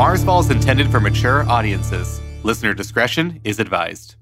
Marsfall 0.00 0.40
is 0.40 0.50
intended 0.50 0.90
for 0.90 0.98
mature 0.98 1.46
audiences. 1.46 2.22
Listener 2.42 2.72
discretion 2.72 3.38
is 3.44 3.60
advised. 3.60 4.14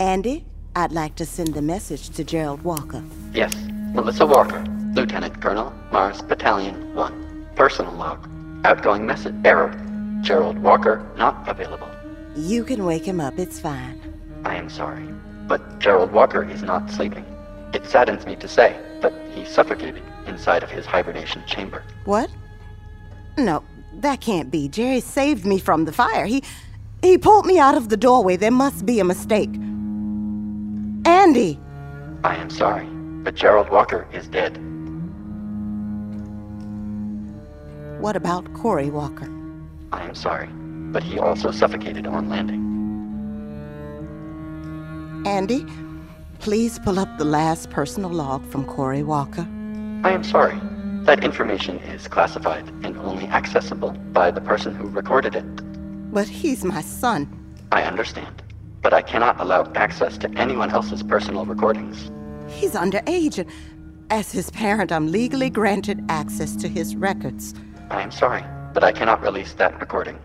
ANDI, 0.00 0.46
I'd 0.74 0.92
like 0.92 1.16
to 1.16 1.26
send 1.26 1.52
the 1.52 1.60
message 1.60 2.08
to 2.16 2.24
Gerald 2.24 2.62
Walker. 2.62 3.04
Yes, 3.34 3.54
Melissa 3.92 4.24
Walker, 4.24 4.64
Lieutenant 4.94 5.42
Colonel, 5.42 5.70
Mars 5.92 6.22
Battalion 6.22 6.94
1. 6.94 7.48
Personal 7.54 7.92
log. 7.92 8.26
Outgoing 8.64 9.04
message 9.04 9.34
error. 9.44 9.70
Gerald 10.22 10.56
Walker 10.56 11.06
not 11.18 11.46
available. 11.46 11.90
You 12.34 12.64
can 12.64 12.86
wake 12.86 13.04
him 13.04 13.20
up, 13.20 13.38
it's 13.38 13.60
fine. 13.60 14.00
I 14.46 14.54
am 14.54 14.70
sorry, 14.70 15.06
but 15.46 15.78
Gerald 15.78 16.10
Walker 16.10 16.42
is 16.42 16.62
not 16.62 16.90
sleeping. 16.90 17.26
It 17.74 17.84
saddens 17.84 18.24
me 18.24 18.34
to 18.36 18.48
say, 18.48 18.80
but 19.02 19.12
he 19.34 19.44
suffocated 19.44 20.02
inside 20.26 20.62
of 20.62 20.70
his 20.70 20.86
hibernation 20.86 21.42
chamber. 21.46 21.82
What? 22.06 22.30
No, 23.36 23.62
that 23.94 24.20
can't 24.20 24.50
be. 24.50 24.68
Jerry 24.68 25.00
saved 25.00 25.46
me 25.46 25.58
from 25.58 25.84
the 25.84 25.92
fire. 25.92 26.26
He 26.26 26.42
he 27.02 27.18
pulled 27.18 27.46
me 27.46 27.58
out 27.58 27.76
of 27.76 27.88
the 27.88 27.96
doorway. 27.96 28.36
There 28.36 28.50
must 28.50 28.86
be 28.86 29.00
a 29.00 29.04
mistake. 29.04 29.50
ANDI! 31.04 31.58
I 32.22 32.36
am 32.36 32.48
sorry, 32.48 32.86
but 33.24 33.34
Gerald 33.34 33.68
Walker 33.70 34.06
is 34.12 34.28
dead. 34.28 34.56
What 38.00 38.14
about 38.14 38.52
Corey 38.54 38.90
Walker? 38.90 39.28
I 39.92 40.02
am 40.02 40.14
sorry, 40.14 40.48
but 40.92 41.02
he 41.02 41.18
also 41.18 41.50
suffocated 41.50 42.06
on 42.06 42.28
landing. 42.28 42.62
ANDI, 45.26 45.68
please 46.38 46.78
pull 46.80 46.98
up 46.98 47.18
the 47.18 47.24
last 47.24 47.70
personal 47.70 48.10
log 48.10 48.44
from 48.48 48.64
Corey 48.64 49.02
Walker. 49.02 49.46
I 50.04 50.10
am 50.10 50.22
sorry. 50.22 50.58
That 51.04 51.24
information 51.24 51.78
is 51.80 52.06
classified 52.06 52.68
and 52.84 52.96
only 52.98 53.26
accessible 53.26 53.90
by 54.12 54.30
the 54.30 54.40
person 54.40 54.72
who 54.72 54.86
recorded 54.88 55.34
it. 55.34 55.44
But 56.12 56.28
he's 56.28 56.64
my 56.64 56.80
son. 56.80 57.26
I 57.72 57.82
understand, 57.82 58.40
but 58.82 58.92
I 58.92 59.02
cannot 59.02 59.40
allow 59.40 59.70
access 59.74 60.16
to 60.18 60.30
anyone 60.38 60.70
else's 60.70 61.02
personal 61.02 61.44
recordings. 61.44 62.08
He's 62.48 62.74
underage, 62.74 63.38
and 63.38 63.50
as 64.10 64.30
his 64.30 64.50
parent, 64.50 64.92
I'm 64.92 65.10
legally 65.10 65.50
granted 65.50 66.04
access 66.08 66.54
to 66.56 66.68
his 66.68 66.94
records. 66.94 67.52
I 67.90 68.00
am 68.00 68.12
sorry, 68.12 68.44
but 68.72 68.84
I 68.84 68.92
cannot 68.92 69.22
release 69.22 69.54
that 69.54 69.80
recording. 69.80 70.20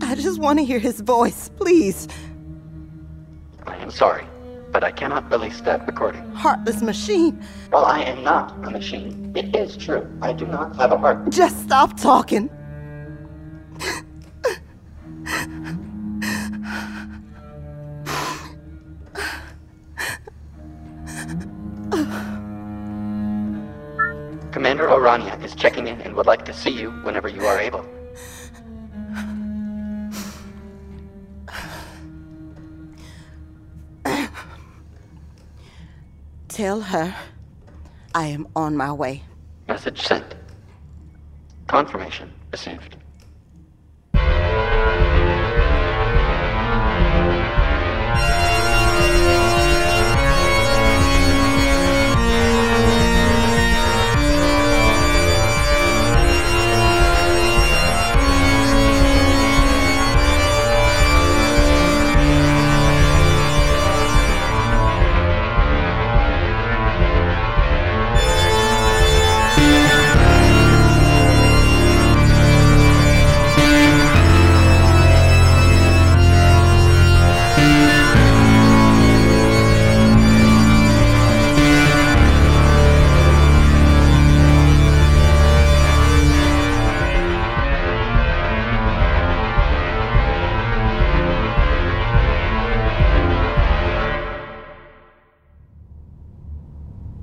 I 0.00 0.14
just 0.14 0.40
want 0.40 0.60
to 0.60 0.64
hear 0.64 0.78
his 0.78 1.02
voice, 1.02 1.50
please. 1.56 2.08
I 3.66 3.76
am 3.76 3.90
sorry, 3.90 4.24
but 4.72 4.82
I 4.82 4.90
cannot 4.90 5.30
release 5.30 5.60
that 5.60 5.86
recording. 5.86 6.22
Heartless 6.32 6.80
machine. 6.80 7.44
Well, 7.70 7.84
I 7.84 8.00
am 8.00 8.24
not 8.24 8.52
a 8.66 8.70
machine, 8.70 9.32
it 9.36 9.54
is 9.54 9.76
true. 9.76 10.10
I 10.22 10.32
do 10.32 10.46
not 10.46 10.74
have 10.76 10.92
a 10.92 10.98
heart. 10.98 11.30
Just 11.30 11.62
stop 11.62 11.96
talking. 11.96 12.48
Commander 24.50 24.90
O'Rania 24.90 25.36
is 25.42 25.54
checking 25.54 25.86
in 25.88 26.00
and 26.02 26.14
would 26.14 26.26
like 26.26 26.44
to 26.44 26.52
see 26.52 26.70
you 26.70 26.90
whenever 27.02 27.28
you 27.28 27.44
are 27.46 27.58
able. 27.58 27.84
Tell 36.52 36.82
her 36.82 37.16
I 38.14 38.26
am 38.26 38.46
on 38.54 38.76
my 38.76 38.92
way. 38.92 39.22
Message 39.68 40.02
sent. 40.02 40.34
Confirmation 41.66 42.30
received. 42.50 42.98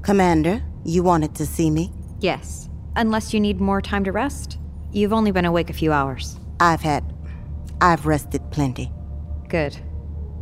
Commander, 0.09 0.63
you 0.83 1.03
wanted 1.03 1.35
to 1.35 1.45
see 1.45 1.69
me? 1.69 1.91
Yes. 2.19 2.67
Unless 2.95 3.31
you 3.31 3.39
need 3.39 3.61
more 3.61 3.79
time 3.79 4.03
to 4.05 4.11
rest. 4.11 4.57
You've 4.91 5.13
only 5.13 5.29
been 5.29 5.45
awake 5.45 5.69
a 5.69 5.73
few 5.73 5.93
hours. 5.93 6.35
I've 6.59 6.81
had. 6.81 7.13
I've 7.79 8.07
rested 8.07 8.41
plenty. 8.49 8.91
Good. 9.49 9.77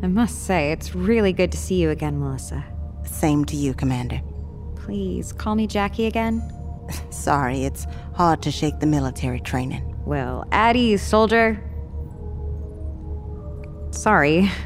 I 0.02 0.08
must 0.08 0.46
say, 0.46 0.72
it's 0.72 0.96
really 0.96 1.34
good 1.34 1.52
to 1.52 1.58
see 1.58 1.76
you 1.76 1.90
again, 1.90 2.18
Melissa. 2.18 2.64
Same 3.04 3.44
to 3.44 3.58
you, 3.58 3.74
Commander. 3.74 4.22
Please, 4.78 5.34
call 5.34 5.56
me 5.56 5.68
Jacki 5.68 6.08
again. 6.08 6.42
Sorry, 7.10 7.66
it's 7.66 7.88
hard 8.14 8.42
to 8.44 8.52
shake 8.52 8.80
the 8.80 8.88
military 8.88 9.42
training. 9.42 9.84
Well, 10.06 10.48
Addie, 10.54 10.96
soldier. 10.96 11.62
Sorry. 13.92 14.50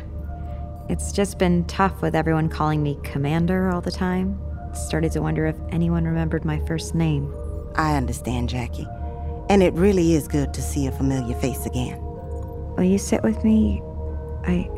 It's 0.89 1.13
just 1.13 1.39
been 1.39 1.63
tough 1.65 2.01
with 2.01 2.15
everyone 2.15 2.49
calling 2.49 2.83
me 2.83 2.99
Commander 3.01 3.69
all 3.69 3.79
the 3.79 3.91
time. 3.91 4.37
Started 4.73 5.11
to 5.13 5.21
wonder 5.21 5.45
if 5.45 5.55
anyone 5.69 6.05
remembered 6.05 6.45
my 6.45 6.59
first 6.65 6.95
name. 6.95 7.33
I 7.75 7.95
understand, 7.95 8.49
Jacki. 8.49 8.87
And 9.49 9.61
it 9.61 9.73
really 9.73 10.13
is 10.13 10.27
good 10.27 10.53
to 10.53 10.61
see 10.61 10.87
a 10.87 10.91
familiar 10.91 11.35
face 11.35 11.65
again. 11.65 11.97
Will 12.01 12.83
you 12.83 12.97
sit 12.97 13.21
with 13.23 13.43
me? 13.43 13.81
I. 14.45 14.69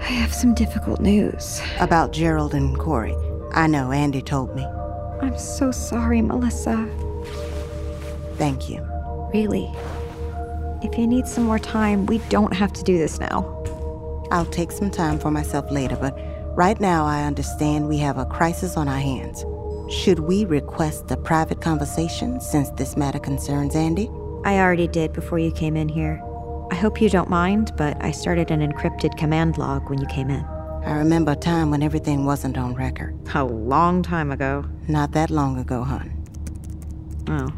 I 0.00 0.12
have 0.12 0.32
some 0.32 0.54
difficult 0.54 1.00
news. 1.00 1.60
About 1.78 2.12
Gerald 2.12 2.54
and 2.54 2.78
Corey. 2.78 3.14
I 3.52 3.66
know, 3.66 3.88
ANDI 3.88 4.24
told 4.24 4.56
me. 4.56 4.64
I'm 5.20 5.36
so 5.36 5.70
sorry, 5.70 6.22
Melissa. 6.22 6.88
Thank 8.36 8.70
you. 8.70 8.86
Really. 9.34 9.70
If 10.82 10.96
you 10.96 11.06
need 11.06 11.26
some 11.26 11.44
more 11.44 11.58
time, 11.58 12.06
we 12.06 12.18
don't 12.30 12.54
have 12.54 12.72
to 12.72 12.82
do 12.82 12.96
this 12.96 13.20
now. 13.20 13.56
I'll 14.30 14.46
take 14.46 14.72
some 14.72 14.90
time 14.90 15.18
for 15.18 15.30
myself 15.30 15.70
later, 15.70 15.96
but 15.96 16.18
right 16.56 16.80
now 16.80 17.04
I 17.04 17.24
understand 17.24 17.88
we 17.88 17.98
have 17.98 18.18
a 18.18 18.26
crisis 18.26 18.76
on 18.76 18.88
our 18.88 18.98
hands. 18.98 19.44
Should 19.92 20.20
we 20.20 20.44
request 20.44 21.10
a 21.10 21.16
private 21.16 21.60
conversation 21.60 22.40
since 22.40 22.70
this 22.70 22.96
matter 22.96 23.18
concerns 23.18 23.74
ANDI? 23.74 24.08
I 24.44 24.58
already 24.58 24.86
did 24.86 25.12
before 25.12 25.38
you 25.38 25.52
came 25.52 25.76
in 25.76 25.88
here. 25.88 26.22
I 26.70 26.76
hope 26.76 27.00
you 27.00 27.10
don't 27.10 27.28
mind, 27.28 27.72
but 27.76 27.96
I 28.02 28.12
started 28.12 28.50
an 28.50 28.60
encrypted 28.60 29.16
command 29.18 29.58
log 29.58 29.90
when 29.90 30.00
you 30.00 30.06
came 30.06 30.30
in. 30.30 30.44
I 30.84 30.92
remember 30.92 31.32
a 31.32 31.36
time 31.36 31.70
when 31.70 31.82
everything 31.82 32.24
wasn't 32.24 32.56
on 32.56 32.74
record. 32.74 33.18
A 33.34 33.44
long 33.44 34.02
time 34.02 34.30
ago. 34.30 34.64
Not 34.88 35.12
that 35.12 35.30
long 35.30 35.58
ago, 35.58 35.82
hon. 35.82 36.16
Oh. 37.28 37.48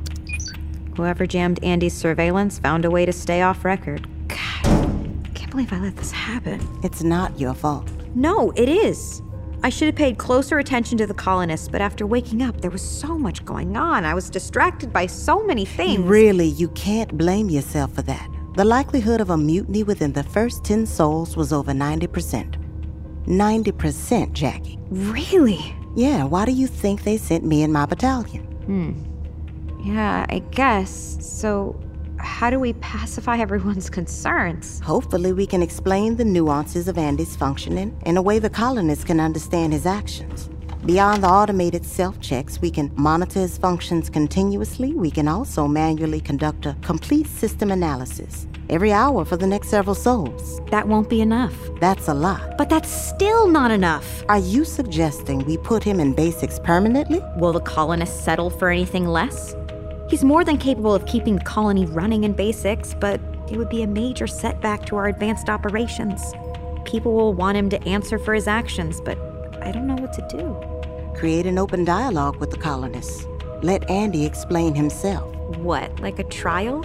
Whoever 0.96 1.26
jammed 1.26 1.60
ANDI's 1.62 1.94
surveillance 1.94 2.58
found 2.58 2.84
a 2.84 2.90
way 2.90 3.06
to 3.06 3.12
stay 3.12 3.42
off 3.42 3.64
record. 3.64 4.08
God, 4.28 5.28
can't 5.34 5.50
believe 5.50 5.72
I 5.72 5.78
let 5.78 5.96
this 5.96 6.10
happen. 6.10 6.66
It's 6.82 7.02
not 7.02 7.38
your 7.38 7.54
fault. 7.54 7.88
No, 8.14 8.52
it 8.56 8.68
is. 8.68 9.22
I 9.64 9.68
should 9.68 9.86
have 9.86 9.94
paid 9.94 10.18
closer 10.18 10.58
attention 10.58 10.98
to 10.98 11.06
the 11.06 11.14
colonists, 11.14 11.68
but 11.68 11.80
after 11.80 12.04
waking 12.04 12.42
up, 12.42 12.60
there 12.60 12.70
was 12.70 12.82
so 12.82 13.16
much 13.16 13.44
going 13.44 13.76
on. 13.76 14.04
I 14.04 14.12
was 14.12 14.28
distracted 14.28 14.92
by 14.92 15.06
so 15.06 15.44
many 15.44 15.64
things. 15.64 16.00
Really, 16.00 16.48
you 16.48 16.68
can't 16.70 17.16
blame 17.16 17.48
yourself 17.48 17.94
for 17.94 18.02
that. 18.02 18.28
The 18.56 18.64
likelihood 18.64 19.20
of 19.20 19.30
a 19.30 19.36
mutiny 19.36 19.84
within 19.84 20.12
the 20.12 20.24
first 20.24 20.64
10 20.64 20.84
sols 20.86 21.36
was 21.36 21.52
over 21.52 21.72
90%. 21.72 22.56
90%, 23.26 24.32
Jacki. 24.32 24.78
Really? 24.90 25.74
Yeah, 25.94 26.24
why 26.24 26.44
do 26.44 26.52
you 26.52 26.66
think 26.66 27.04
they 27.04 27.16
sent 27.16 27.44
me 27.44 27.62
and 27.62 27.72
my 27.72 27.86
battalion? 27.86 28.42
Hmm. 28.66 29.88
Yeah, 29.88 30.26
I 30.28 30.40
guess. 30.50 31.18
So, 31.20 31.80
how 32.22 32.50
do 32.50 32.58
we 32.58 32.72
pacify 32.74 33.38
everyone's 33.38 33.90
concerns? 33.90 34.80
Hopefully, 34.80 35.32
we 35.32 35.46
can 35.46 35.62
explain 35.62 36.16
the 36.16 36.24
nuances 36.24 36.88
of 36.88 36.96
ANDI's 36.96 37.36
functioning 37.36 37.96
in 38.06 38.16
a 38.16 38.22
way 38.22 38.38
the 38.38 38.50
colonists 38.50 39.04
can 39.04 39.20
understand 39.20 39.72
his 39.72 39.86
actions. 39.86 40.48
Beyond 40.84 41.22
the 41.22 41.28
automated 41.28 41.84
self 41.84 42.20
checks, 42.20 42.60
we 42.60 42.70
can 42.70 42.90
monitor 42.96 43.40
his 43.40 43.58
functions 43.58 44.10
continuously. 44.10 44.94
We 44.94 45.10
can 45.10 45.28
also 45.28 45.68
manually 45.68 46.20
conduct 46.20 46.66
a 46.66 46.76
complete 46.82 47.28
system 47.28 47.70
analysis 47.70 48.46
every 48.68 48.90
hour 48.90 49.24
for 49.24 49.36
the 49.36 49.46
next 49.46 49.68
several 49.68 49.94
sols. 49.94 50.60
That 50.70 50.88
won't 50.88 51.08
be 51.08 51.20
enough. 51.20 51.54
That's 51.78 52.08
a 52.08 52.14
lot. 52.14 52.56
But 52.56 52.70
that's 52.70 52.90
still 52.90 53.46
not 53.46 53.70
enough. 53.70 54.24
Are 54.28 54.38
you 54.38 54.64
suggesting 54.64 55.44
we 55.44 55.58
put 55.58 55.84
him 55.84 56.00
in 56.00 56.14
basics 56.14 56.58
permanently? 56.58 57.20
Will 57.36 57.52
the 57.52 57.60
colonists 57.60 58.24
settle 58.24 58.50
for 58.50 58.70
anything 58.70 59.06
less? 59.06 59.54
He's 60.12 60.22
more 60.22 60.44
than 60.44 60.58
capable 60.58 60.94
of 60.94 61.06
keeping 61.06 61.36
the 61.36 61.44
colony 61.44 61.86
running 61.86 62.24
in 62.24 62.34
basics, 62.34 62.92
but 62.92 63.18
it 63.50 63.56
would 63.56 63.70
be 63.70 63.82
a 63.82 63.86
major 63.86 64.26
setback 64.26 64.84
to 64.84 64.96
our 64.96 65.06
advanced 65.06 65.48
operations. 65.48 66.34
People 66.84 67.14
will 67.14 67.32
want 67.32 67.56
him 67.56 67.70
to 67.70 67.82
answer 67.88 68.18
for 68.18 68.34
his 68.34 68.46
actions, 68.46 69.00
but 69.00 69.16
I 69.62 69.72
don't 69.72 69.86
know 69.86 69.94
what 69.94 70.12
to 70.12 70.26
do. 70.28 71.18
Create 71.18 71.46
an 71.46 71.56
open 71.56 71.86
dialogue 71.86 72.36
with 72.36 72.50
the 72.50 72.58
colonists. 72.58 73.26
Let 73.62 73.88
ANDI 73.88 74.26
explain 74.26 74.74
himself. 74.74 75.34
What, 75.56 75.98
like 76.00 76.18
a 76.18 76.24
trial? 76.24 76.82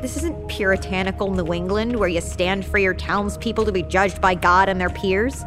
This 0.00 0.16
isn't 0.18 0.46
puritanical 0.46 1.34
New 1.34 1.52
England 1.52 1.96
where 1.96 2.08
you 2.08 2.20
stand 2.20 2.64
for 2.64 2.78
your 2.78 2.94
townspeople 2.94 3.64
to 3.64 3.72
be 3.72 3.82
judged 3.82 4.20
by 4.20 4.36
God 4.36 4.68
and 4.68 4.80
their 4.80 4.90
peers. 4.90 5.42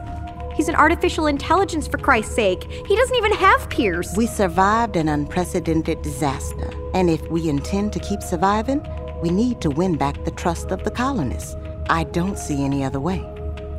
He's 0.53 0.67
an 0.67 0.75
artificial 0.75 1.27
intelligence, 1.27 1.87
for 1.87 1.97
Christ's 1.97 2.35
sake. 2.35 2.63
He 2.63 2.95
doesn't 2.95 3.15
even 3.15 3.33
have 3.33 3.69
peers. 3.69 4.13
We 4.17 4.25
survived 4.25 4.95
an 4.95 5.09
unprecedented 5.09 6.01
disaster, 6.01 6.71
and 6.95 7.09
if 7.09 7.21
we 7.29 7.49
intend 7.49 7.91
to 7.93 7.99
keep 7.99 8.23
surviving, 8.23 8.81
we 9.21 9.29
need 9.29 9.59
to 9.61 9.69
win 9.69 9.97
back 9.97 10.23
the 10.23 10.31
trust 10.31 10.71
of 10.71 10.83
the 10.85 10.91
colonists. 10.91 11.55
I 11.89 12.05
don't 12.05 12.39
see 12.39 12.63
any 12.63 12.83
other 12.83 13.01
way. 13.01 13.23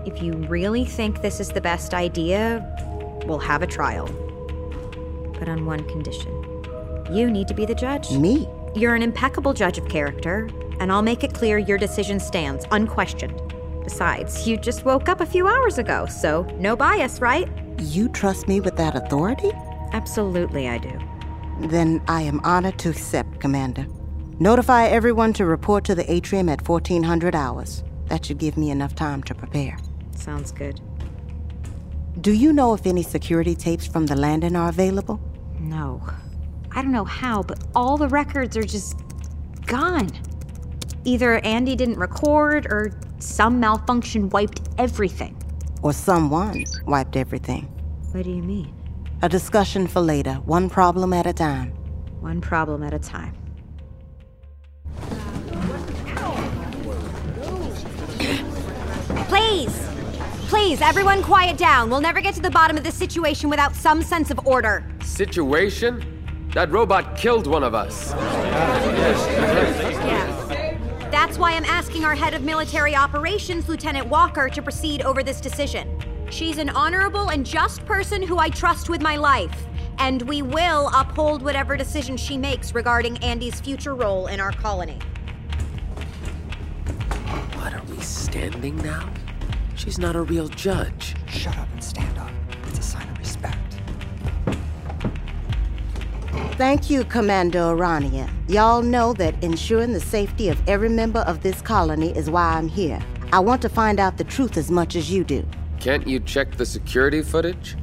If 0.05 0.23
you 0.23 0.35
really 0.35 0.85
think 0.85 1.23
this 1.23 1.41
is 1.41 1.49
the 1.49 1.61
best 1.61 1.95
idea, 1.95 2.63
we'll 3.27 3.39
have 3.39 3.63
a 3.63 3.67
trial. 3.67 4.07
But 5.39 5.49
on 5.49 5.65
one 5.67 5.83
condition 5.89 6.47
you 7.11 7.31
need 7.31 7.49
to 7.49 7.55
be 7.55 7.65
the 7.65 7.75
judge. 7.75 8.11
Me? 8.11 8.49
You're 8.75 8.95
an 8.95 9.03
impeccable 9.03 9.55
judge 9.55 9.79
of 9.79 9.89
character, 9.89 10.49
and 10.81 10.91
I'll 10.93 11.03
make 11.03 11.25
it 11.25 11.33
clear 11.33 11.57
your 11.57 11.79
decision 11.79 12.21
stands, 12.21 12.67
unquestioned. 12.71 13.41
Besides, 13.85 14.47
you 14.47 14.57
just 14.57 14.85
woke 14.85 15.09
up 15.09 15.21
a 15.21 15.27
few 15.27 15.47
hours 15.47 15.79
ago, 15.79 16.07
so 16.07 16.43
no 16.59 16.75
bias, 16.77 17.21
right? 17.21 17.49
You 17.81 18.09
trust 18.09 18.49
me 18.49 18.61
with 18.61 18.77
that 18.77 18.97
authority? 18.97 19.53
Absolutely, 19.93 20.69
I 20.69 20.79
do. 20.79 20.99
Then 21.61 22.03
I 22.08 22.23
am 22.23 22.41
honored 22.44 22.79
to 22.81 22.91
accept, 22.91 23.41
Commander. 23.41 23.87
Notify 24.38 24.87
everyone 24.87 25.32
to 25.35 25.47
report 25.47 25.85
to 25.85 25.94
the 25.94 26.11
atrium 26.12 26.49
at 26.49 26.69
1400 26.69 27.35
hours. 27.35 27.82
That 28.08 28.25
should 28.25 28.38
give 28.38 28.56
me 28.56 28.70
enough 28.70 28.94
time 28.94 29.23
to 29.25 29.35
prepare. 29.35 29.79
Sounds 30.14 30.53
good. 30.53 30.81
Do 32.20 32.32
you 32.32 32.53
know 32.53 32.75
if 32.75 32.87
any 32.87 33.03
security 33.03 33.55
tapes 33.55 33.87
from 33.87 34.06
the 34.06 34.17
landing 34.17 34.56
are 34.56 34.69
available? 34.69 35.20
No. 35.58 36.03
I 36.73 36.82
don't 36.82 36.93
know 36.93 37.05
how, 37.05 37.43
but 37.43 37.64
all 37.75 37.97
the 37.97 38.09
records 38.09 38.56
are 38.56 38.62
just 38.62 38.99
gone. 39.67 40.11
Either 41.05 41.41
ANDI 41.41 41.76
didn't 41.76 41.99
record 41.99 42.67
or 42.67 42.93
some 43.19 43.59
malfunction 43.59 44.29
wiped 44.29 44.61
everything. 44.76 45.37
Or 45.82 45.93
someone 45.93 46.64
wiped 46.85 47.17
everything? 47.17 47.64
What 48.12 48.25
do 48.25 48.31
you 48.31 48.43
mean? 48.43 48.75
A 49.26 49.28
discussion 49.28 49.88
for 49.88 50.00
later, 50.00 50.34
one 50.44 50.70
problem 50.70 51.12
at 51.12 51.26
a 51.26 51.32
time. 51.32 51.70
One 52.20 52.40
problem 52.40 52.84
at 52.84 52.94
a 52.94 52.99
time. 53.00 53.34
Please! 59.26 59.88
Please, 60.47 60.80
everyone 60.80 61.25
quiet 61.25 61.59
down. 61.59 61.90
We'll 61.90 62.00
never 62.00 62.21
get 62.21 62.37
to 62.37 62.40
the 62.40 62.52
bottom 62.52 62.76
of 62.76 62.85
this 62.85 62.95
situation 62.95 63.50
without 63.50 63.75
some 63.75 64.00
sense 64.00 64.30
of 64.30 64.38
order. 64.47 64.88
Situation? 65.02 66.04
That 66.54 66.71
robot 66.71 67.16
killed 67.16 67.49
one 67.49 67.64
of 67.64 67.75
us. 67.75 68.12
That's 71.11 71.37
why 71.37 71.54
I'm 71.54 71.64
asking 71.64 72.04
our 72.04 72.14
head 72.14 72.33
of 72.35 72.42
military 72.42 72.95
operations, 72.95 73.68
Lieutenant 73.68 74.06
Walker, 74.06 74.49
to 74.49 74.62
proceed 74.62 75.02
over 75.02 75.25
this 75.25 75.40
decision. 75.40 75.96
She's 76.37 76.59
an 76.59 76.69
honorable 76.69 77.31
and 77.31 77.47
just 77.47 77.87
person 77.87 78.21
who 78.21 78.37
I 78.37 78.50
trust 78.50 78.90
with 78.90 79.00
my 79.00 79.16
life, 79.16 79.66
and 79.97 80.21
we 80.21 80.43
will 80.43 80.90
uphold 80.95 81.40
whatever 81.40 81.78
decision 81.78 82.19
she 82.19 82.37
makes 82.37 82.75
regarding 82.75 83.16
ANDI's 83.25 83.59
future 83.59 83.95
role 83.95 84.26
in 84.26 84.38
our 84.38 84.52
colony. 84.52 84.99
What 87.55 87.73
are 87.73 87.83
we 87.85 87.99
standing 88.02 88.76
now? 88.83 89.09
She's 89.76 89.99
not 89.99 90.14
a 90.14 90.21
real 90.21 90.49
judge. 90.49 91.16
Shut 91.26 91.57
up 91.57 91.73
and 91.73 91.83
stand 91.83 92.19
up. 92.19 92.31
It's 92.66 92.81
a 92.81 92.83
sign 92.83 93.09
of 93.09 93.19
respect. 93.19 93.78
Thank 96.59 96.90
you, 96.90 97.05
Commander 97.05 97.61
O'Rania. 97.61 98.28
Y'all 98.47 98.83
know 98.83 99.14
that 99.14 99.43
ensuring 99.43 99.95
the 99.95 100.00
safety 100.00 100.50
of 100.50 100.69
every 100.69 100.90
member 100.90 101.21
of 101.21 101.43
this 101.43 101.62
colony 101.62 102.11
is 102.14 102.28
why 102.28 102.59
I'm 102.59 102.69
here. 102.69 103.00
I 103.33 103.40
want 103.40 103.62
to 103.62 103.71
find 103.71 103.99
out 103.99 104.19
the 104.19 104.25
truth 104.25 104.59
as 104.59 104.71
much 104.71 104.97
as 104.97 105.11
you 105.11 105.25
do. 105.25 105.43
Can't 105.87 106.09
you 106.09 106.19
check 106.19 106.57
the 106.57 106.66
security 106.66 107.23
footage? 107.23 107.76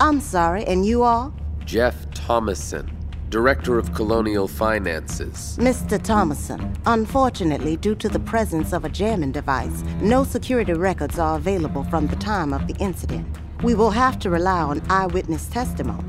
I'm 0.00 0.18
sorry, 0.18 0.64
and 0.64 0.84
you 0.84 1.04
are? 1.04 1.32
Geoff 1.64 1.94
Thomassen, 2.10 2.90
Director 3.30 3.78
of 3.78 3.94
Colonial 3.94 4.48
Finances. 4.48 5.56
Mr. 5.60 5.96
Thomassen, 5.96 6.76
unfortunately, 6.86 7.76
due 7.76 7.94
to 7.94 8.08
the 8.08 8.18
presence 8.18 8.72
of 8.72 8.84
a 8.84 8.88
jamming 8.88 9.30
device, 9.30 9.84
no 10.00 10.24
security 10.24 10.72
records 10.72 11.20
are 11.20 11.36
available 11.36 11.84
from 11.84 12.08
the 12.08 12.16
time 12.16 12.52
of 12.52 12.66
the 12.66 12.74
incident. 12.80 13.24
We 13.62 13.76
will 13.76 13.92
have 13.92 14.18
to 14.22 14.30
rely 14.30 14.62
on 14.62 14.82
eyewitness 14.90 15.46
testimony. 15.46 16.02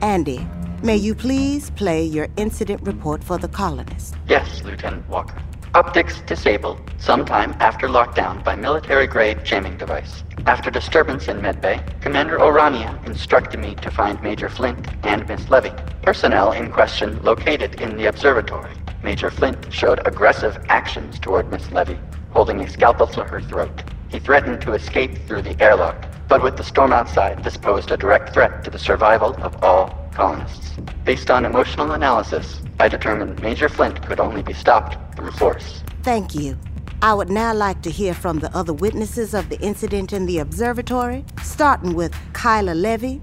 ANDI, 0.00 0.42
may 0.82 0.96
you 0.96 1.14
please 1.14 1.68
play 1.72 2.02
your 2.02 2.28
incident 2.38 2.80
report 2.86 3.22
for 3.22 3.36
the 3.36 3.48
colonists? 3.48 4.14
Yes, 4.26 4.62
Lieutenant 4.64 5.06
Walker. 5.06 5.42
Optics 5.74 6.20
disabled 6.20 6.88
sometime 6.98 7.52
after 7.58 7.88
lockdown 7.88 8.44
by 8.44 8.54
military-grade 8.54 9.44
jamming 9.44 9.76
device. 9.76 10.22
After 10.46 10.70
disturbance 10.70 11.26
in 11.26 11.40
medbay, 11.40 11.82
Commander 12.00 12.40
O'Rania 12.40 12.96
instructed 13.06 13.58
me 13.58 13.74
to 13.82 13.90
find 13.90 14.22
Major 14.22 14.48
Flint 14.48 14.86
and 15.04 15.26
Miss 15.26 15.50
Levy. 15.50 15.72
Personnel 16.00 16.52
in 16.52 16.70
question 16.70 17.20
located 17.24 17.80
in 17.80 17.96
the 17.96 18.06
observatory. 18.06 18.70
Major 19.02 19.32
Flint 19.32 19.66
showed 19.72 20.06
aggressive 20.06 20.64
actions 20.68 21.18
toward 21.18 21.50
Miss 21.50 21.68
Levy, 21.72 21.98
holding 22.30 22.60
a 22.60 22.70
scalpel 22.70 23.08
to 23.08 23.24
her 23.24 23.40
throat. 23.40 23.82
He 24.10 24.20
threatened 24.20 24.60
to 24.60 24.74
escape 24.74 25.26
through 25.26 25.42
the 25.42 25.60
airlock, 25.60 26.06
but 26.28 26.40
with 26.40 26.56
the 26.56 26.62
storm 26.62 26.92
outside, 26.92 27.42
this 27.42 27.56
posed 27.56 27.90
a 27.90 27.96
direct 27.96 28.32
threat 28.32 28.62
to 28.62 28.70
the 28.70 28.78
survival 28.78 29.34
of 29.42 29.60
all 29.64 30.08
colonists. 30.14 30.70
Based 31.04 31.32
on 31.32 31.44
emotional 31.44 31.90
analysis, 31.92 32.60
I 32.78 32.88
determined 32.88 33.40
Major 33.42 33.68
Flint 33.68 34.04
could 34.06 34.20
only 34.20 34.42
be 34.42 34.52
stopped 34.52 34.96
through 35.16 35.30
force. 35.32 35.82
Thank 36.02 36.34
you. 36.34 36.58
I 37.02 37.14
would 37.14 37.30
now 37.30 37.54
like 37.54 37.82
to 37.82 37.90
hear 37.90 38.14
from 38.14 38.38
the 38.38 38.54
other 38.56 38.72
witnesses 38.72 39.34
of 39.34 39.48
the 39.48 39.60
incident 39.60 40.12
in 40.12 40.26
the 40.26 40.38
observatory, 40.38 41.24
starting 41.42 41.94
with 41.94 42.14
Keila 42.32 42.74
Levy. 42.74 43.20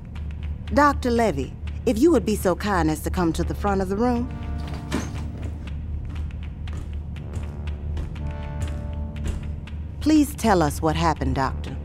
Dr. 0.74 1.12
Levy, 1.12 1.53
if 1.86 1.98
you 1.98 2.12
would 2.12 2.25
be 2.25 2.36
so 2.36 2.55
kind 2.55 2.89
as 2.89 3.01
to 3.01 3.10
come 3.10 3.34
to 3.34 3.43
the 3.43 3.55
front 3.55 3.81
of 3.81 3.89
the 3.89 3.98
room. 3.98 4.29
Please 10.00 10.34
tell 10.36 10.63
us 10.63 10.81
what 10.81 10.96
happened, 10.96 11.36
Doctor. 11.36 11.75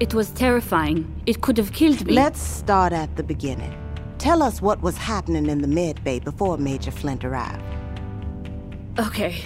It 0.00 0.14
was 0.14 0.30
terrifying. 0.30 1.22
It 1.26 1.42
could 1.42 1.58
have 1.58 1.72
killed 1.72 2.06
me. 2.06 2.14
Let's 2.14 2.40
start 2.40 2.92
at 2.92 3.14
the 3.16 3.22
beginning. 3.22 3.76
Tell 4.20 4.42
us 4.42 4.60
what 4.60 4.82
was 4.82 4.98
happening 4.98 5.46
in 5.46 5.62
the 5.62 5.66
med 5.66 6.04
bay 6.04 6.18
before 6.18 6.58
Major 6.58 6.90
Flint 6.90 7.24
arrived. 7.24 7.62
Okay. 8.98 9.42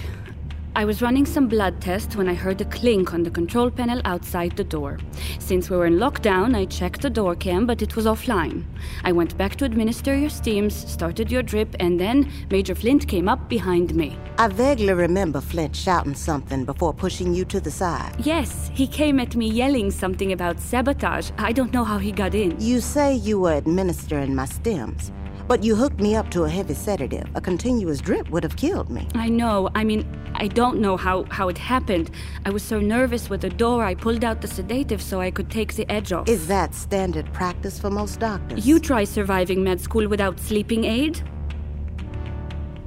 I 0.77 0.85
was 0.85 1.01
running 1.01 1.25
some 1.25 1.47
blood 1.47 1.81
tests 1.81 2.17
when 2.17 2.29
I 2.29 2.35
heard 2.35 2.61
a 2.61 2.65
clink 2.65 3.15
on 3.15 3.23
the 3.23 3.31
control 3.31 3.71
panel 3.71 4.01
outside 4.05 4.57
the 4.57 4.65
door. 4.65 4.99
Since 5.39 5.71
we 5.71 5.77
were 5.77 5.87
in 5.87 5.99
lockdown, 5.99 6.57
I 6.57 6.65
checked 6.65 7.03
the 7.03 7.11
door 7.11 7.37
cam, 7.37 7.65
but 7.65 7.81
it 7.81 7.95
was 7.95 8.07
offline. 8.07 8.65
I 9.05 9.13
went 9.13 9.39
back 9.39 9.55
to 9.57 9.67
administer 9.67 10.17
your 10.17 10.31
steams, 10.31 10.75
started 10.75 11.31
your 11.31 11.45
drip, 11.45 11.77
and 11.79 12.01
then 12.01 12.29
Major 12.51 12.75
Flint 12.75 13.07
came 13.07 13.29
up 13.29 13.49
behind 13.49 13.95
me. 13.95 14.19
I 14.37 14.49
vaguely 14.49 14.95
remember 14.95 15.41
Flint 15.41 15.77
shouting 15.77 16.17
something 16.17 16.65
before 16.65 16.93
pushing 16.93 17.33
you 17.33 17.45
to 17.45 17.61
the 17.61 17.71
side. 17.71 18.13
Yes, 18.19 18.69
he 18.75 18.89
came 18.89 19.21
at 19.21 19.37
me 19.37 19.49
yelling 19.49 19.93
something 19.93 20.33
about 20.33 20.59
sabotage. 20.59 21.31
I 21.39 21.53
don't 21.53 21.73
know 21.73 21.85
how 21.85 21.99
he 21.99 22.11
got 22.11 22.35
in. 22.35 22.61
You 22.61 22.81
say 22.81 23.15
you 23.15 23.39
were 23.39 23.53
administering 23.53 24.35
my 24.35 24.47
stems, 24.47 25.13
but 25.47 25.63
you 25.63 25.75
hooked 25.75 26.01
me 26.01 26.17
up 26.17 26.31
to 26.31 26.45
a 26.45 26.49
heavy 26.49 26.75
sedative. 26.75 27.27
A 27.35 27.41
continuous 27.41 28.01
drip 28.01 28.29
would 28.31 28.43
have 28.43 28.57
killed 28.57 28.91
me. 28.91 29.09
I 29.15 29.29
know. 29.29 29.71
I 29.75 29.85
mean, 29.85 30.07
I 30.35 30.49
don't 30.49 30.81
know 30.81 30.97
how, 30.97 31.25
how 31.31 31.49
it 31.49 31.59
happened. 31.59 32.11
I 32.45 32.51
was 32.51 32.63
so 32.63 32.81
nervous 32.81 33.31
with 33.31 33.43
the 33.43 33.51
door, 33.51 33.85
I 33.85 33.95
pulled 33.95 34.25
out 34.25 34.41
the 34.41 34.49
sedative 34.49 35.01
so 35.03 35.21
I 35.21 35.31
could 35.31 35.51
take 35.51 35.75
the 35.75 35.91
edge 35.91 36.13
off. 36.13 36.29
Is 36.29 36.47
that 36.49 36.75
standard 36.75 37.33
practice 37.33 37.79
for 37.79 37.91
most 37.91 38.21
doctors? 38.21 38.67
You 38.67 38.79
try 38.79 39.05
surviving 39.05 39.63
med 39.63 39.81
school 39.81 40.09
without 40.09 40.41
sleeping 40.41 40.85
aid? 40.85 41.23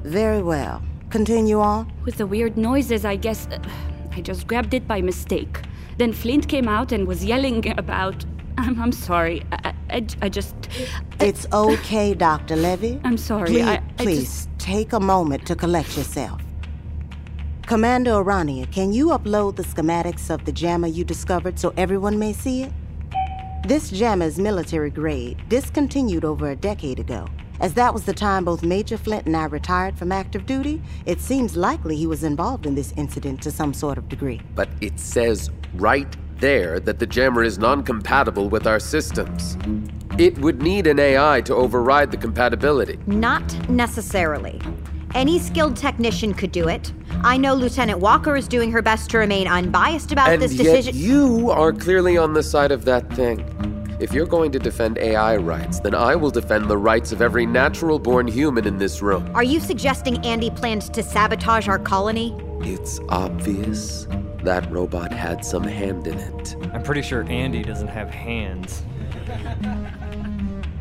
Very 0.04 0.42
well. 0.42 0.82
Continue 1.10 1.60
on. 1.60 1.92
With 2.06 2.18
the 2.18 2.28
weird 2.28 2.58
noises, 2.58 3.06
I 3.06 3.16
guess. 3.16 3.48
Uh, 3.48 3.60
I 4.12 4.22
just 4.22 4.48
grabbed 4.48 4.74
it 4.74 4.88
by 4.88 5.02
mistake. 5.02 5.62
Then 5.98 6.12
Flint 6.12 6.48
came 6.48 6.68
out 6.68 6.92
and 6.92 7.08
was 7.08 7.24
yelling 7.24 7.78
about. 7.78 8.26
I'm, 8.58 8.82
I'm 8.82 8.92
sorry. 8.92 9.44
I, 9.52 9.74
I, 9.90 10.06
I 10.22 10.30
just. 10.30 10.56
It's 11.20 11.46
okay, 11.52 12.14
Dr. 12.14 12.56
Levy. 12.56 13.00
I'm 13.04 13.18
sorry. 13.18 13.48
Please, 13.50 13.66
I, 13.66 13.76
I 13.76 13.80
please 13.98 14.46
just- 14.46 14.60
take 14.60 14.94
a 14.94 15.00
moment 15.00 15.46
to 15.48 15.56
collect 15.56 15.96
yourself. 15.98 16.42
Commander 17.66 18.12
O'Rania, 18.14 18.66
can 18.68 18.94
you 18.94 19.08
upload 19.08 19.58
the 19.58 19.64
schematics 19.64 20.30
of 20.30 20.46
the 20.46 20.52
jammer 20.54 20.88
you 20.88 21.04
discovered 21.04 21.60
so 21.60 21.74
everyone 21.76 22.18
may 22.18 22.32
see 22.32 22.64
it? 22.64 22.72
This 23.68 23.90
jammer 23.90 24.26
is 24.26 24.40
military 24.40 24.90
grade, 24.90 25.44
discontinued 25.50 26.24
over 26.24 26.50
a 26.52 26.56
decade 26.56 27.00
ago. 27.00 27.28
As 27.60 27.74
that 27.74 27.94
was 27.94 28.04
the 28.06 28.14
time 28.14 28.46
both 28.46 28.64
Major 28.64 28.98
Flint 28.98 29.26
and 29.26 29.36
I 29.36 29.46
retired 29.46 29.98
from 29.98 30.12
active 30.12 30.46
duty, 30.46 30.82
it 31.06 31.20
seems 31.20 31.58
likely 31.58 31.98
he 31.98 32.08
was 32.08 32.24
involved 32.24 32.66
in 32.66 32.76
this 32.76 32.94
incident 32.96 33.42
to 33.42 33.52
some 33.52 33.74
sort 33.74 33.98
of 33.98 34.08
degree. 34.08 34.40
But 34.56 34.70
it 34.80 35.00
says 35.00 35.50
right 35.74 36.08
there 36.40 36.80
that 36.80 37.00
the 37.00 37.06
jammer 37.06 37.44
is 37.44 37.58
non 37.58 37.84
compatible 37.84 38.50
with 38.50 38.68
our 38.68 38.80
systems. 38.80 39.58
It 40.18 40.38
would 40.40 40.62
need 40.62 40.88
an 40.88 41.00
AI 41.00 41.42
to 41.42 41.54
override 41.54 42.12
the 42.12 42.18
compatibility. 42.18 43.00
Not 43.06 43.70
necessarily. 43.70 44.60
Any 45.14 45.40
skilled 45.40 45.78
technician 45.78 46.34
could 46.34 46.52
do 46.52 46.68
it. 46.68 46.92
I 47.24 47.38
know 47.38 47.54
Lieutenant 47.54 48.00
Walker 48.00 48.36
is 48.36 48.48
doing 48.48 48.72
her 48.72 48.82
best 48.82 49.10
to 49.12 49.20
remain 49.20 49.48
unbiased 49.48 50.12
about 50.12 50.30
and 50.30 50.42
this 50.42 50.54
yet 50.54 50.64
decision. 50.64 50.96
you 50.96 51.50
are 51.52 51.72
clearly 51.72 52.18
on 52.18 52.34
the 52.34 52.44
side 52.44 52.72
of 52.72 52.86
that 52.86 53.12
thing. 53.14 53.46
If 54.00 54.14
you're 54.14 54.28
going 54.28 54.52
to 54.52 54.60
defend 54.60 55.00
AI 55.00 55.38
rights, 55.38 55.80
then 55.80 55.96
I 55.96 56.16
will 56.16 56.30
defend 56.30 56.70
the 56.70 56.78
rights 56.78 57.12
of 57.12 57.22
every 57.22 57.46
natural 57.46 57.98
born 57.98 58.28
human 58.28 58.68
in 58.68 58.78
this 58.78 59.02
room. 59.02 59.28
Are 59.34 59.44
you 59.44 59.60
suggesting 59.60 60.16
ANDI 60.18 60.56
planned 60.56 60.94
to 60.94 61.02
sabotage 61.02 61.68
our 61.68 61.80
colony? 61.80 62.36
It's 62.62 63.00
obvious 63.10 64.08
that 64.48 64.72
robot 64.72 65.12
had 65.12 65.44
some 65.44 65.64
hand 65.64 66.08
in 66.08 66.18
it. 66.18 66.56
I'm 66.74 66.82
pretty 66.82 67.02
sure 67.02 67.26
ANDI 67.26 67.66
doesn't 67.66 67.90
have 67.90 68.10
hands. 68.10 68.82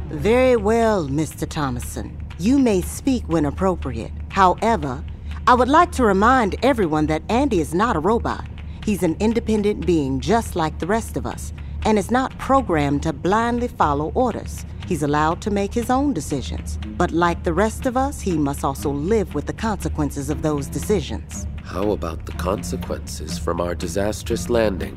Very 0.09 0.55
well, 0.55 1.09
Mr. 1.09 1.49
Thomassen. 1.49 2.13
You 2.39 2.61
may 2.61 2.81
speak 2.81 3.25
when 3.27 3.45
appropriate. 3.45 4.13
However, 4.29 5.03
I 5.49 5.55
would 5.55 5.67
like 5.67 5.91
to 5.93 6.05
remind 6.05 6.55
everyone 6.65 7.07
that 7.07 7.27
ANDI 7.27 7.59
is 7.59 7.75
not 7.75 7.97
a 7.97 7.99
robot. 7.99 8.47
He's 8.85 9.03
an 9.03 9.17
independent 9.19 9.85
being 9.85 10.21
just 10.21 10.55
like 10.55 10.79
the 10.79 10.87
rest 10.87 11.17
of 11.17 11.27
us, 11.27 11.53
and 11.85 11.99
is 11.99 12.13
not 12.13 12.39
programmed 12.39 13.03
to 13.03 13.13
blindly 13.13 13.67
follow 13.67 14.13
orders. 14.15 14.65
He's 14.87 15.03
allowed 15.03 15.43
to 15.43 15.51
make 15.51 15.75
his 15.75 15.91
own 15.91 16.13
decisions. 16.13 16.79
But 16.97 17.11
like 17.11 17.43
the 17.43 17.53
rest 17.53 17.85
of 17.85 17.97
us, 17.97 18.21
he 18.21 18.39
must 18.39 18.63
also 18.63 18.93
live 18.93 19.35
with 19.35 19.47
the 19.47 19.53
consequences 19.53 20.31
of 20.31 20.43
those 20.43 20.69
decisions. 20.69 21.49
How 21.67 21.91
about 21.91 22.25
the 22.27 22.33
consequences 22.33 23.39
from 23.39 23.61
our 23.61 23.75
disastrous 23.75 24.49
landing? 24.49 24.97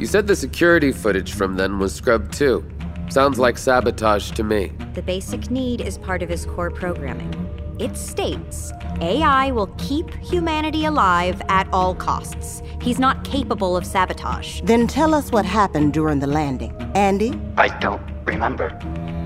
You 0.00 0.06
said 0.06 0.26
the 0.26 0.34
security 0.34 0.90
footage 0.90 1.34
from 1.34 1.56
then 1.56 1.78
was 1.78 1.94
scrubbed 1.94 2.32
too. 2.32 2.64
Sounds 3.10 3.38
like 3.38 3.58
sabotage 3.58 4.30
to 4.32 4.42
me. 4.42 4.72
The 4.94 5.02
basic 5.02 5.50
need 5.50 5.82
is 5.82 5.98
part 5.98 6.22
of 6.22 6.30
his 6.30 6.46
core 6.46 6.70
programming. 6.70 7.32
It 7.78 7.98
states 7.98 8.72
AI 9.02 9.50
will 9.50 9.66
keep 9.76 10.10
humanity 10.14 10.86
alive 10.86 11.40
at 11.50 11.68
all 11.70 11.94
costs. 11.94 12.62
He's 12.80 12.98
not 12.98 13.22
capable 13.22 13.76
of 13.76 13.84
sabotage. 13.84 14.62
Then 14.62 14.86
tell 14.86 15.14
us 15.14 15.30
what 15.30 15.44
happened 15.44 15.92
during 15.92 16.18
the 16.18 16.26
landing. 16.26 16.72
ANDI? 16.94 17.38
I 17.58 17.78
don't 17.78 18.02
remember. 18.24 18.76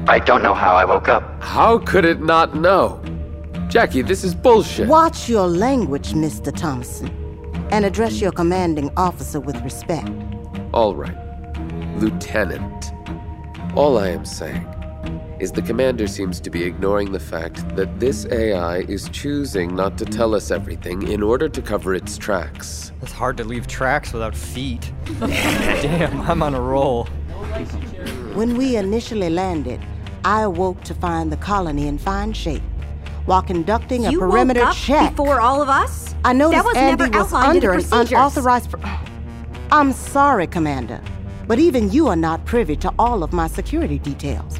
I 0.09 0.19
don't 0.19 0.43
know 0.43 0.55
how 0.55 0.75
I 0.75 0.85
woke 0.85 1.09
up. 1.09 1.41
How 1.41 1.79
could 1.79 2.05
it 2.05 2.21
not 2.21 2.57
know? 2.57 3.00
Jacki, 3.71 4.05
this 4.05 4.25
is 4.25 4.35
bullshit. 4.35 4.89
Watch 4.89 5.29
your 5.29 5.47
language, 5.47 6.13
Mr. 6.13 6.53
Thompson, 6.53 7.09
and 7.71 7.85
address 7.85 8.21
your 8.21 8.33
commanding 8.33 8.91
officer 8.97 9.39
with 9.39 9.55
respect. 9.63 10.11
All 10.75 10.97
right. 10.97 11.17
Lieutenant. 11.99 12.93
All 13.77 13.97
I 13.97 14.09
am 14.09 14.25
saying 14.25 14.67
is 15.39 15.53
the 15.53 15.63
commander 15.63 16.09
seems 16.09 16.41
to 16.41 16.51
be 16.51 16.65
ignoring 16.65 17.13
the 17.13 17.21
fact 17.21 17.77
that 17.77 18.01
this 18.01 18.27
AI 18.33 18.79
is 18.89 19.09
choosing 19.11 19.77
not 19.77 19.97
to 19.99 20.05
tell 20.05 20.35
us 20.35 20.51
everything 20.51 21.07
in 21.07 21.23
order 21.23 21.49
to 21.49 21.63
cover 21.63 21.95
its 21.95 22.19
tracks. 22.19 22.91
It's 23.03 23.13
hard 23.13 23.37
to 23.37 23.45
leave 23.45 23.69
tracks 23.69 24.13
without 24.13 24.35
feet. 24.35 24.93
Damn, 25.21 26.23
I'm 26.23 26.43
on 26.43 26.55
a 26.57 26.61
roll. 26.61 27.05
When 28.35 28.57
we 28.57 28.75
initially 28.75 29.31
landed, 29.31 29.81
I 30.25 30.43
awoke 30.43 30.83
to 30.83 30.95
find 30.95 31.31
the 31.31 31.37
colony 31.37 31.87
in 31.87 31.99
fine 31.99 32.33
shape. 32.33 32.63
While 33.31 33.43
conducting 33.43 34.07
a 34.07 34.11
You 34.11 34.19
perimeter 34.19 34.59
woke 34.59 34.71
up 34.71 34.75
check, 34.75 35.11
before 35.13 35.41
all 35.41 35.63
of 35.63 35.69
us? 35.69 36.17
I 36.25 36.33
noticed 36.33 36.65
that 36.65 36.69
was 36.69 36.77
ANDI 36.77 37.11
never 37.11 37.17
was 37.17 37.33
under 37.33 37.73
an 37.75 37.85
unauthorized. 37.93 38.75
I'm 39.71 39.93
sorry, 39.93 40.49
Commander, 40.49 41.01
but 41.47 41.61
even 41.61 41.93
you 41.93 42.09
are 42.09 42.17
not 42.17 42.45
privy 42.45 42.75
to 42.79 42.93
all 42.99 43.23
of 43.23 43.33
my 43.33 43.47
security 43.47 44.01
details. 44.01 44.59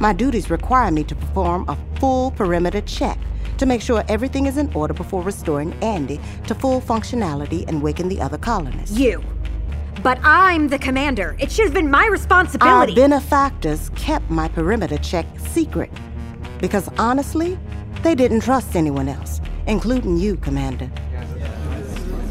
My 0.00 0.12
duties 0.12 0.50
require 0.50 0.90
me 0.90 1.02
to 1.04 1.14
perform 1.14 1.66
a 1.66 1.78
full 1.98 2.32
perimeter 2.32 2.82
check 2.82 3.18
to 3.56 3.64
make 3.64 3.80
sure 3.80 4.04
everything 4.06 4.44
is 4.44 4.58
in 4.58 4.70
order 4.74 4.92
before 4.92 5.22
restoring 5.22 5.72
ANDI 5.80 6.20
to 6.46 6.54
full 6.54 6.82
functionality 6.82 7.66
and 7.68 7.80
waking 7.80 8.10
the 8.10 8.20
other 8.20 8.36
colonists. 8.36 8.98
You. 8.98 9.24
But 10.02 10.18
I'm 10.22 10.68
the 10.68 10.78
commander. 10.78 11.36
It 11.38 11.50
should 11.50 11.64
have 11.64 11.74
been 11.74 11.90
my 11.90 12.06
responsibility. 12.06 12.92
Our 12.92 12.96
benefactors 12.96 13.88
kept 13.96 14.28
my 14.28 14.48
perimeter 14.48 14.98
check 14.98 15.24
secret 15.38 15.90
because 16.60 16.86
honestly, 16.98 17.58
they 18.02 18.14
didn't 18.14 18.40
trust 18.40 18.76
anyone 18.76 19.08
else, 19.08 19.40
including 19.66 20.16
you, 20.16 20.36
Commander. 20.36 20.90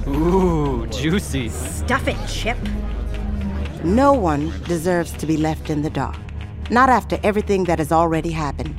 Ooh, 0.08 0.88
juicy. 0.88 1.50
Stuff 1.50 2.08
it, 2.08 2.18
Chip. 2.28 2.58
No 3.84 4.14
one 4.14 4.52
deserves 4.64 5.12
to 5.14 5.26
be 5.26 5.38
left 5.38 5.70
in 5.70 5.82
the 5.82 5.90
dark, 5.90 6.18
not 6.70 6.90
after 6.90 7.20
everything 7.24 7.64
that 7.66 7.80
has 7.80 7.92
already 7.92 8.32
happened. 8.32 8.76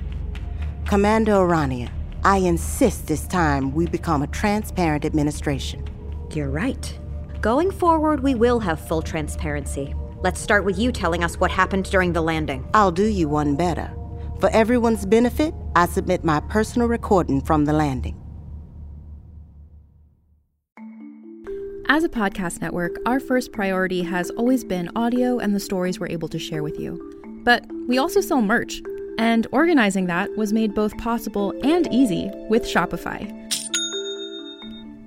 Commander 0.87 1.35
O'Rania, 1.35 1.91
I 2.25 2.39
insist 2.39 3.07
this 3.07 3.27
time 3.27 3.73
we 3.73 3.87
become 3.87 4.23
a 4.23 4.27
transparent 4.27 5.05
administration. 5.05 5.87
You're 6.35 6.51
right. 6.51 6.99
Going 7.41 7.71
forward, 7.71 8.23
we 8.23 8.35
will 8.35 8.61
have 8.61 8.79
full 8.79 9.01
transparency. 9.01 9.95
Let's 10.23 10.39
start 10.39 10.65
with 10.67 10.79
you 10.79 10.93
telling 10.93 11.25
us 11.25 11.41
what 11.41 11.51
happened 11.51 11.85
during 11.91 12.13
the 12.13 12.21
landing. 12.21 12.69
I'll 12.75 12.93
do 12.93 13.07
you 13.07 13.29
one 13.29 13.57
better. 13.57 13.91
For 14.39 14.51
everyone's 14.51 15.07
benefit, 15.07 15.55
I 15.77 15.87
submit 15.87 16.25
my 16.25 16.41
personal 16.41 16.89
recording 16.89 17.41
from 17.41 17.65
the 17.65 17.73
landing. 17.73 18.17
As 21.89 22.03
a 22.03 22.09
podcast 22.09 22.61
network, 22.61 22.97
our 23.07 23.21
first 23.21 23.53
priority 23.53 24.03
has 24.03 24.31
always 24.31 24.65
been 24.65 24.91
audio 24.97 25.39
and 25.39 25.55
the 25.55 25.61
stories 25.61 26.01
we're 26.01 26.09
able 26.09 26.29
to 26.29 26.39
share 26.39 26.63
with 26.63 26.79
you. 26.79 27.43
But 27.45 27.65
we 27.89 27.99
also 27.99 28.21
sell 28.21 28.43
merch, 28.43 28.83
and 29.19 29.47
organizing 29.53 30.07
that 30.07 30.37
was 30.37 30.53
made 30.53 30.75
both 30.75 30.97
possible 30.99 31.53
and 31.63 31.93
easy 31.93 32.31
with 32.49 32.65
Shopify. 32.65 33.50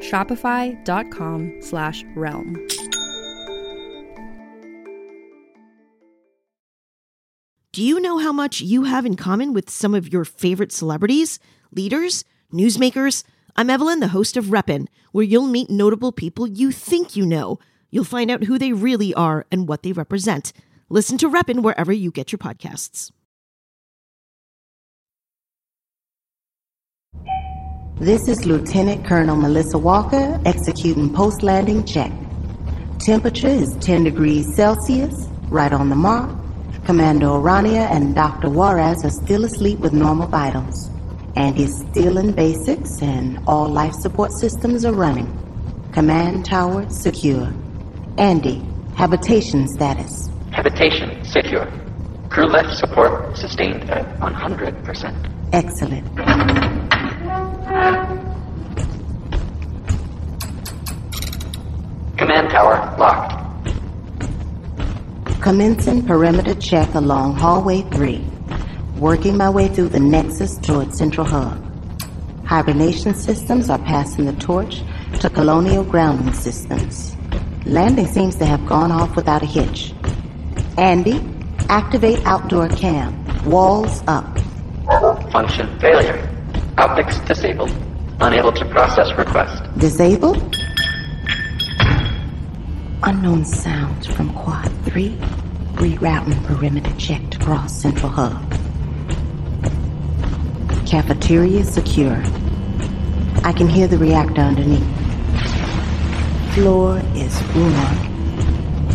Shopify.com 0.00 1.56
slash 1.60 2.04
realm. 2.14 2.66
Do 7.72 7.82
you 7.82 8.00
know 8.00 8.16
how 8.16 8.32
much 8.32 8.62
you 8.62 8.84
have 8.84 9.04
in 9.04 9.16
common 9.16 9.52
with 9.52 9.68
some 9.68 9.94
of 9.94 10.10
your 10.10 10.24
favorite 10.24 10.72
celebrities, 10.72 11.38
leaders, 11.70 12.24
newsmakers? 12.50 13.22
I'm 13.54 13.68
Evelyn, 13.68 14.00
the 14.00 14.08
host 14.08 14.38
of 14.38 14.46
Reppin', 14.46 14.86
where 15.12 15.24
you'll 15.24 15.46
meet 15.46 15.68
notable 15.68 16.10
people 16.10 16.46
you 16.46 16.72
think 16.72 17.16
you 17.16 17.26
know. 17.26 17.58
You'll 17.90 18.04
find 18.04 18.30
out 18.30 18.44
who 18.44 18.58
they 18.58 18.72
really 18.72 19.12
are 19.12 19.44
and 19.50 19.68
what 19.68 19.82
they 19.82 19.92
represent. 19.92 20.54
Listen 20.88 21.18
to 21.18 21.28
Reppin' 21.28 21.62
wherever 21.62 21.92
you 21.92 22.10
get 22.10 22.32
your 22.32 22.38
podcasts. 22.38 23.10
This 27.98 28.28
is 28.28 28.44
Lieutenant 28.44 29.06
Colonel 29.06 29.36
Melissa 29.36 29.78
Walker 29.78 30.38
executing 30.44 31.14
post 31.14 31.42
landing 31.42 31.82
check. 31.82 32.12
Temperature 32.98 33.48
is 33.48 33.74
10 33.80 34.04
degrees 34.04 34.54
Celsius, 34.54 35.28
right 35.48 35.72
on 35.72 35.88
the 35.88 35.96
mark. 35.96 36.28
Commander 36.84 37.28
O'Rania 37.28 37.84
and 37.84 38.14
Dr. 38.14 38.50
Juarez 38.50 39.02
are 39.02 39.10
still 39.10 39.46
asleep 39.46 39.78
with 39.78 39.94
normal 39.94 40.28
vitals. 40.28 40.90
ANDI 41.38 41.60
is 41.60 41.78
still 41.90 42.18
in 42.18 42.32
basics, 42.32 43.00
and 43.00 43.38
all 43.46 43.66
life 43.66 43.94
support 43.94 44.30
systems 44.32 44.84
are 44.84 44.92
running. 44.92 45.32
Command 45.92 46.44
tower 46.44 46.86
secure. 46.90 47.50
ANDI, 48.18 48.60
habitation 48.94 49.66
status. 49.68 50.28
Habitation 50.52 51.24
secure. 51.24 51.66
Crew 52.28 52.46
life 52.46 52.74
support 52.74 53.38
sustained 53.38 53.88
at 53.88 54.04
100%. 54.18 55.32
Excellent. 55.54 56.75
Command 62.16 62.50
tower 62.50 62.96
locked. 62.98 63.34
Commencing 65.42 66.06
perimeter 66.06 66.54
check 66.54 66.94
along 66.94 67.34
hallway 67.34 67.82
3. 67.82 68.24
Working 68.96 69.36
my 69.36 69.50
way 69.50 69.68
through 69.68 69.90
the 69.90 70.00
nexus 70.00 70.56
toward 70.56 70.94
Central 70.94 71.26
Hub. 71.26 71.62
Hibernation 72.46 73.14
systems 73.14 73.68
are 73.68 73.78
passing 73.80 74.24
the 74.24 74.32
torch 74.32 74.82
to 75.20 75.28
colonial 75.28 75.84
grounding 75.84 76.32
systems. 76.32 77.14
Landing 77.66 78.06
seems 78.06 78.36
to 78.36 78.46
have 78.46 78.64
gone 78.66 78.90
off 78.90 79.14
without 79.16 79.42
a 79.42 79.46
hitch. 79.46 79.92
ANDI, 80.78 81.20
activate 81.68 82.24
outdoor 82.24 82.68
cam. 82.70 83.22
Walls 83.44 84.02
up. 84.06 84.38
Function 85.30 85.78
failure. 85.78 86.35
Optics 86.78 87.18
disabled. 87.20 87.70
Unable 88.20 88.52
to 88.52 88.64
process 88.66 89.10
request. 89.16 89.62
Disabled? 89.78 90.36
Unknown 93.02 93.46
sounds 93.46 94.06
from 94.06 94.34
Quad 94.34 94.70
3. 94.84 95.16
Rerouting 95.76 96.44
perimeter 96.44 96.92
check 96.98 97.30
to 97.30 97.38
cross 97.38 97.72
Central 97.72 98.10
Hub. 98.10 98.42
Cafeteria 100.86 101.64
secure. 101.64 102.22
I 103.42 103.54
can 103.56 103.68
hear 103.68 103.86
the 103.86 103.96
reactor 103.96 104.42
underneath. 104.42 104.84
Floor 106.54 106.98
is 107.14 107.42
warm. 107.54 107.72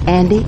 ANDI, 0.06 0.44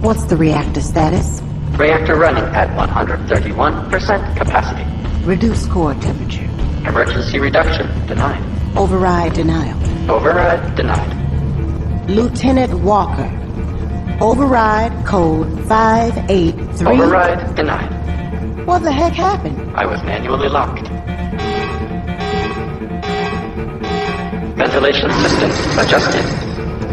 what's 0.00 0.24
the 0.24 0.36
reactor 0.36 0.80
status? 0.80 1.42
Reactor 1.72 2.16
running 2.16 2.44
at 2.54 2.68
131% 2.70 4.36
capacity. 4.36 5.26
Reduce 5.26 5.66
core 5.66 5.94
temperature. 5.94 6.39
Emergency 6.86 7.38
reduction 7.38 7.86
denied. 8.06 8.42
Override 8.76 9.34
denial. 9.34 9.78
Override 10.10 10.74
denied. 10.76 12.08
Lieutenant 12.08 12.72
Walker. 12.80 13.30
Override 14.20 15.06
code 15.06 15.46
583. 15.68 16.86
Override 16.86 17.54
denied. 17.54 18.66
What 18.66 18.82
the 18.82 18.92
heck 18.92 19.12
happened? 19.12 19.76
I 19.76 19.84
was 19.84 20.02
manually 20.04 20.48
locked. 20.48 20.88
Ventilation 24.56 25.10
systems 25.10 25.76
adjusted. 25.76 26.24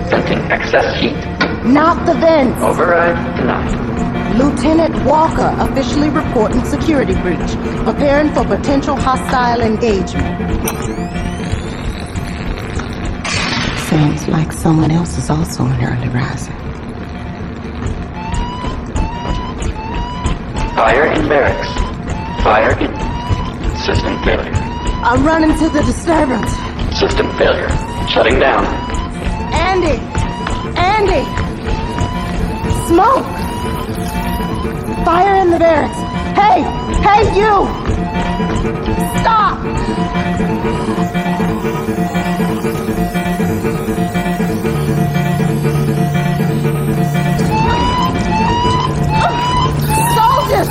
Venting 0.09 0.39
excess 0.51 0.99
heat. 0.99 1.15
Not 1.65 2.05
the 2.05 2.13
vents. 2.13 2.61
Override 2.61 3.37
denied. 3.37 3.86
Lieutenant 4.37 5.03
Walker 5.03 5.51
officially 5.57 6.09
reporting 6.09 6.63
security 6.63 7.15
breach. 7.21 7.51
Preparing 7.83 8.31
for 8.33 8.45
potential 8.45 8.95
hostile 8.95 9.61
engagement. 9.61 10.27
Sounds 13.89 14.27
like 14.27 14.51
someone 14.51 14.91
else 14.91 15.17
is 15.17 15.31
also 15.31 15.65
an 15.65 15.83
early 15.83 16.09
riser. 16.09 16.51
Fire 20.75 21.05
in 21.13 21.27
barracks. 21.27 22.43
Fire 22.43 22.77
in. 22.79 22.93
System 23.77 24.21
failure. 24.23 24.51
I'm 25.03 25.25
running 25.25 25.57
to 25.57 25.69
the 25.69 25.81
disturbance. 25.81 26.51
System 26.99 27.35
failure. 27.37 27.69
Shutting 28.07 28.39
down. 28.39 28.65
ANDI! 29.51 29.97
ANDI! 30.75 31.23
Smoke! 32.87 33.25
Fire 35.05 35.35
in 35.35 35.49
the 35.51 35.59
barracks! 35.59 35.97
Hey! 36.37 36.61
Hey, 37.01 37.23
you! 37.37 37.67
Stop! 39.21 39.57
Soldiers! 50.15 50.67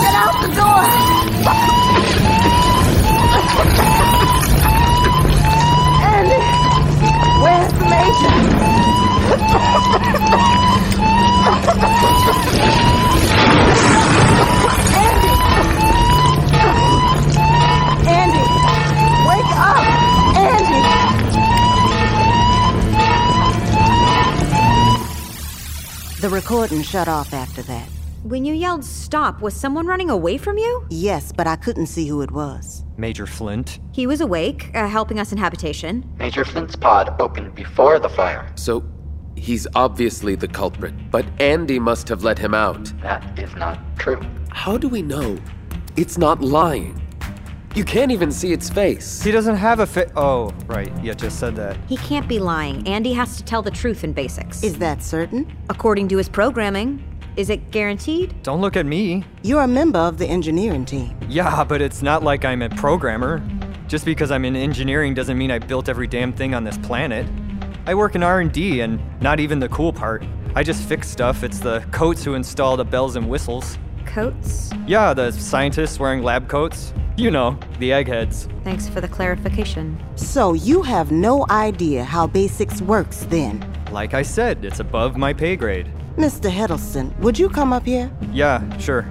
Get 0.00 0.14
out 0.14 0.36
the 0.42 0.48
door! 0.54 0.84
ANDI! 6.10 6.38
Where's 7.42 7.72
the 7.72 7.84
major? 7.90 8.32
The 26.24 26.30
recording 26.30 26.82
shut 26.82 27.06
off 27.06 27.34
after 27.34 27.60
that. 27.64 27.86
When 28.22 28.46
you 28.46 28.54
yelled 28.54 28.82
stop, 28.82 29.42
was 29.42 29.52
someone 29.54 29.86
running 29.86 30.08
away 30.08 30.38
from 30.38 30.56
you? 30.56 30.86
Yes, 30.88 31.30
but 31.30 31.46
I 31.46 31.56
couldn't 31.56 31.88
see 31.88 32.08
who 32.08 32.22
it 32.22 32.30
was. 32.30 32.82
Major 32.96 33.26
Flint. 33.26 33.78
He 33.92 34.06
was 34.06 34.22
awake, 34.22 34.70
uh, 34.74 34.88
helping 34.88 35.20
us 35.20 35.32
in 35.32 35.36
habitation. 35.36 36.10
Major 36.18 36.46
Flint's 36.46 36.76
pod 36.76 37.14
opened 37.20 37.54
before 37.54 37.98
the 37.98 38.08
fire. 38.08 38.50
So 38.54 38.80
he's 39.36 39.66
obviously 39.74 40.34
the 40.34 40.48
culprit, 40.48 40.94
but 41.10 41.24
ANDI 41.38 41.78
must 41.80 42.08
have 42.08 42.24
let 42.24 42.38
him 42.38 42.54
out. 42.54 42.84
That 43.00 43.38
is 43.38 43.54
not 43.56 43.78
true. 43.98 44.20
How 44.50 44.76
do 44.78 44.88
we 44.88 45.02
know? 45.02 45.38
It's 45.96 46.18
not 46.18 46.40
lying. 46.40 47.00
You 47.74 47.84
can't 47.84 48.12
even 48.12 48.30
see 48.30 48.52
its 48.52 48.70
face. 48.70 49.20
He 49.22 49.32
doesn't 49.32 49.56
have 49.56 49.80
a 49.80 49.86
fa- 49.86 50.10
Oh, 50.16 50.52
right. 50.66 50.92
You 51.02 51.12
just 51.14 51.40
said 51.40 51.56
that. 51.56 51.76
He 51.88 51.96
can't 51.96 52.28
be 52.28 52.38
lying. 52.38 52.84
ANDI 52.84 53.14
has 53.16 53.36
to 53.36 53.42
tell 53.42 53.62
the 53.62 53.70
truth 53.70 54.04
in 54.04 54.12
basics. 54.12 54.62
Is 54.62 54.78
that 54.78 55.02
certain? 55.02 55.52
According 55.68 56.08
to 56.08 56.16
his 56.16 56.28
programming. 56.28 57.02
Is 57.36 57.50
it 57.50 57.72
guaranteed? 57.72 58.32
Don't 58.44 58.60
look 58.60 58.76
at 58.76 58.86
me. 58.86 59.24
You're 59.42 59.62
a 59.62 59.68
member 59.68 59.98
of 59.98 60.18
the 60.18 60.26
engineering 60.26 60.84
team. 60.84 61.16
Yeah, 61.28 61.64
but 61.64 61.82
it's 61.82 62.00
not 62.00 62.22
like 62.22 62.44
I'm 62.44 62.62
a 62.62 62.68
programmer. 62.70 63.42
Just 63.88 64.04
because 64.04 64.30
I'm 64.30 64.44
in 64.44 64.54
engineering 64.54 65.14
doesn't 65.14 65.36
mean 65.36 65.50
I 65.50 65.58
built 65.58 65.88
every 65.88 66.06
damn 66.06 66.32
thing 66.32 66.54
on 66.54 66.62
this 66.62 66.78
planet. 66.78 67.26
I 67.86 67.94
work 67.94 68.14
in 68.14 68.22
R&D 68.22 68.80
and 68.80 68.98
not 69.20 69.40
even 69.40 69.58
the 69.58 69.68
cool 69.68 69.92
part. 69.92 70.24
I 70.54 70.62
just 70.62 70.82
fix 70.88 71.06
stuff. 71.06 71.44
It's 71.44 71.58
the 71.58 71.80
coats 71.92 72.24
who 72.24 72.32
install 72.34 72.78
the 72.78 72.84
bells 72.84 73.16
and 73.16 73.28
whistles. 73.28 73.76
Coats? 74.06 74.70
Yeah, 74.86 75.12
the 75.12 75.30
scientists 75.32 75.98
wearing 75.98 76.22
lab 76.22 76.48
coats. 76.48 76.94
You 77.18 77.30
know, 77.30 77.58
the 77.78 77.92
eggheads. 77.92 78.48
Thanks 78.64 78.88
for 78.88 79.02
the 79.02 79.08
clarification. 79.08 80.02
So 80.16 80.54
you 80.54 80.80
have 80.82 81.12
no 81.12 81.44
idea 81.50 82.04
how 82.04 82.26
basics 82.26 82.80
works 82.80 83.26
then? 83.28 83.62
Like 83.92 84.14
I 84.14 84.22
said, 84.22 84.64
it's 84.64 84.80
above 84.80 85.16
my 85.18 85.34
pay 85.34 85.54
grade. 85.54 85.92
Mr. 86.16 86.50
Heddleston, 86.50 87.14
would 87.20 87.38
you 87.38 87.50
come 87.50 87.72
up 87.72 87.84
here? 87.84 88.10
Yeah, 88.32 88.78
sure. 88.78 89.06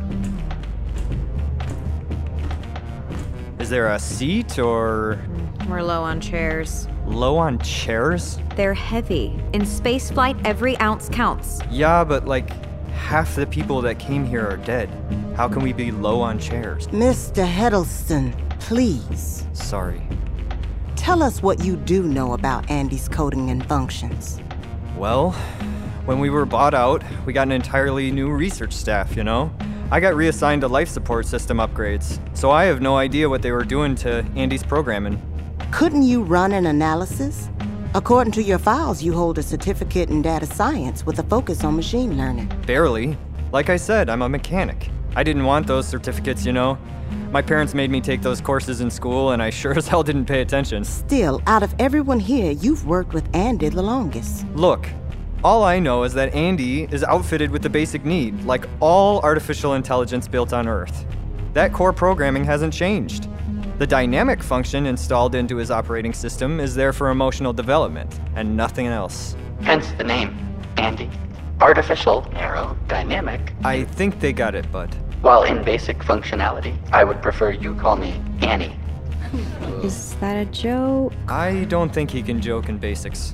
Is 3.59 3.69
there 3.69 3.91
a 3.91 3.99
seat 3.99 4.57
or 4.57 5.21
We're 5.69 5.83
low 5.83 6.01
on 6.01 6.19
chairs. 6.19 6.88
Low 7.05 7.37
on 7.37 7.59
chairs? 7.59 8.39
They're 8.55 8.73
heavy. 8.73 9.39
In 9.51 9.63
spaceflight, 9.63 10.39
every 10.45 10.77
ounce 10.79 11.09
counts. 11.09 11.59
Yeah, 11.69 12.03
but 12.03 12.25
like 12.25 12.49
half 12.91 13.35
the 13.35 13.45
people 13.45 13.81
that 13.81 13.99
came 13.99 14.25
here 14.25 14.47
are 14.47 14.57
dead. 14.57 14.89
How 15.35 15.49
can 15.49 15.61
we 15.61 15.73
be 15.73 15.91
low 15.91 16.21
on 16.21 16.39
chairs? 16.39 16.87
Mr. 16.87 17.45
Heddleston, 17.45 18.33
please. 18.59 19.45
Sorry. 19.53 20.01
Tell 20.95 21.21
us 21.21 21.43
what 21.43 21.63
you 21.63 21.75
do 21.75 22.03
know 22.03 22.33
about 22.33 22.69
ANDI's 22.69 23.09
coding 23.09 23.49
and 23.49 23.65
functions. 23.65 24.39
Well, 24.97 25.31
when 26.05 26.19
we 26.19 26.29
were 26.29 26.45
bought 26.45 26.73
out, 26.73 27.03
we 27.25 27.33
got 27.33 27.47
an 27.47 27.51
entirely 27.51 28.11
new 28.11 28.29
research 28.31 28.71
staff, 28.71 29.17
you 29.17 29.25
know? 29.25 29.51
I 29.91 29.99
got 29.99 30.15
reassigned 30.15 30.61
to 30.61 30.69
life 30.69 30.87
support 30.87 31.25
system 31.25 31.57
upgrades, 31.57 32.19
so 32.35 32.49
I 32.49 32.63
have 32.65 32.81
no 32.81 32.95
idea 32.95 33.29
what 33.29 33.41
they 33.41 33.51
were 33.51 33.65
doing 33.65 33.95
to 33.95 34.25
ANDI's 34.35 34.63
programming. 34.63 35.21
Couldn't 35.71 36.04
you 36.04 36.23
run 36.23 36.52
an 36.52 36.65
analysis? 36.65 37.49
According 37.95 38.34
to 38.34 38.43
your 38.43 38.58
files, 38.58 39.04
you 39.04 39.13
hold 39.13 39.38
a 39.38 39.43
certificate 39.43 40.10
in 40.10 40.21
data 40.21 40.45
science 40.45 41.06
with 41.06 41.19
a 41.19 41.23
focus 41.23 41.63
on 41.63 41.76
machine 41.76 42.17
learning. 42.17 42.52
Barely. 42.65 43.17
Like 43.52 43.69
I 43.69 43.78
said, 43.78 44.10
I'm 44.10 44.21
a 44.21 44.30
mechanic. 44.30 44.89
I 45.15 45.23
didn't 45.23 45.45
want 45.45 45.67
those 45.67 45.88
certificates, 45.88 46.45
you 46.45 46.54
know? 46.54 46.78
My 47.32 47.41
parents 47.41 47.73
made 47.73 47.91
me 47.91 48.02
take 48.02 48.21
those 48.21 48.41
courses 48.41 48.82
in 48.82 48.89
school, 48.89 49.32
and 49.32 49.41
I 49.41 49.49
sure 49.62 49.78
as 49.78 49.88
hell 49.88 50.04
didn't 50.04 50.26
pay 50.26 50.41
attention. 50.41 50.84
Still, 50.84 51.41
out 51.45 51.63
of 51.63 51.73
everyone 51.80 52.19
here, 52.19 52.52
you've 52.52 52.88
worked 52.88 53.13
with 53.13 53.32
ANDI 53.34 53.71
the 53.71 53.84
longest. 53.84 54.45
Look, 54.56 54.88
all 55.43 55.63
I 55.63 55.78
know 55.78 56.04
is 56.04 56.13
that 56.13 56.34
ANDI 56.34 56.91
is 56.91 57.04
outfitted 57.04 57.52
with 57.52 57.62
the 57.62 57.69
basic 57.69 58.06
need, 58.06 58.43
like 58.45 58.65
all 58.80 59.19
artificial 59.21 59.73
intelligence 59.73 60.28
built 60.28 60.54
on 60.54 60.67
Earth. 60.67 61.06
That 61.54 61.73
core 61.73 61.93
programming 61.93 62.43
hasn't 62.43 62.73
changed. 62.73 63.28
The 63.79 63.88
dynamic 63.88 64.43
function 64.43 64.86
installed 64.86 65.33
into 65.33 65.55
his 65.57 65.71
operating 65.71 66.13
system 66.13 66.59
is 66.59 66.75
there 66.75 66.93
for 66.93 67.09
emotional 67.09 67.53
development, 67.53 68.19
and 68.36 68.55
nothing 68.55 68.86
else. 68.86 69.36
Hence 69.62 69.91
the 69.93 70.03
name, 70.03 70.38
ANDI. 70.77 71.09
Artificial, 71.59 72.29
narrow, 72.33 72.77
dynamic. 72.88 73.53
I 73.63 73.86
think 73.86 74.19
they 74.19 74.31
got 74.31 74.53
it, 74.53 74.71
bud. 74.71 74.93
While 75.21 75.43
in 75.43 75.63
basic 75.63 75.97
functionality, 75.99 76.77
I 76.91 77.03
would 77.03 77.21
prefer 77.23 77.49
you 77.49 77.73
call 77.73 77.95
me 77.95 78.21
Annie. 78.41 78.77
Is 79.83 80.13
that 80.15 80.36
a 80.36 80.45
joke? 80.51 81.13
I 81.27 81.63
don't 81.63 81.91
think 81.91 82.12
he 82.12 82.21
can 82.21 82.39
joke 82.39 82.69
in 82.69 82.77
basics. 82.77 83.33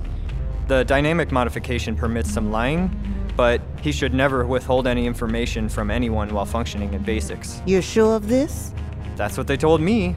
The 0.70 0.86
dynamic 0.86 1.34
modification 1.34 1.98
permits 1.98 2.32
some 2.32 2.50
lying, 2.50 2.90
but 3.36 3.62
he 3.82 3.92
should 3.92 4.14
never 4.14 4.46
withhold 4.46 4.88
any 4.88 5.06
information 5.06 5.68
from 5.68 5.92
anyone 5.92 6.30
while 6.34 6.46
functioning 6.46 6.94
in 6.94 7.04
basics. 7.04 7.62
You're 7.66 7.82
sure 7.82 8.16
of 8.16 8.30
this? 8.30 8.74
That's 9.20 9.38
what 9.38 9.48
they 9.48 9.58
told 9.58 9.82
me. 9.82 10.16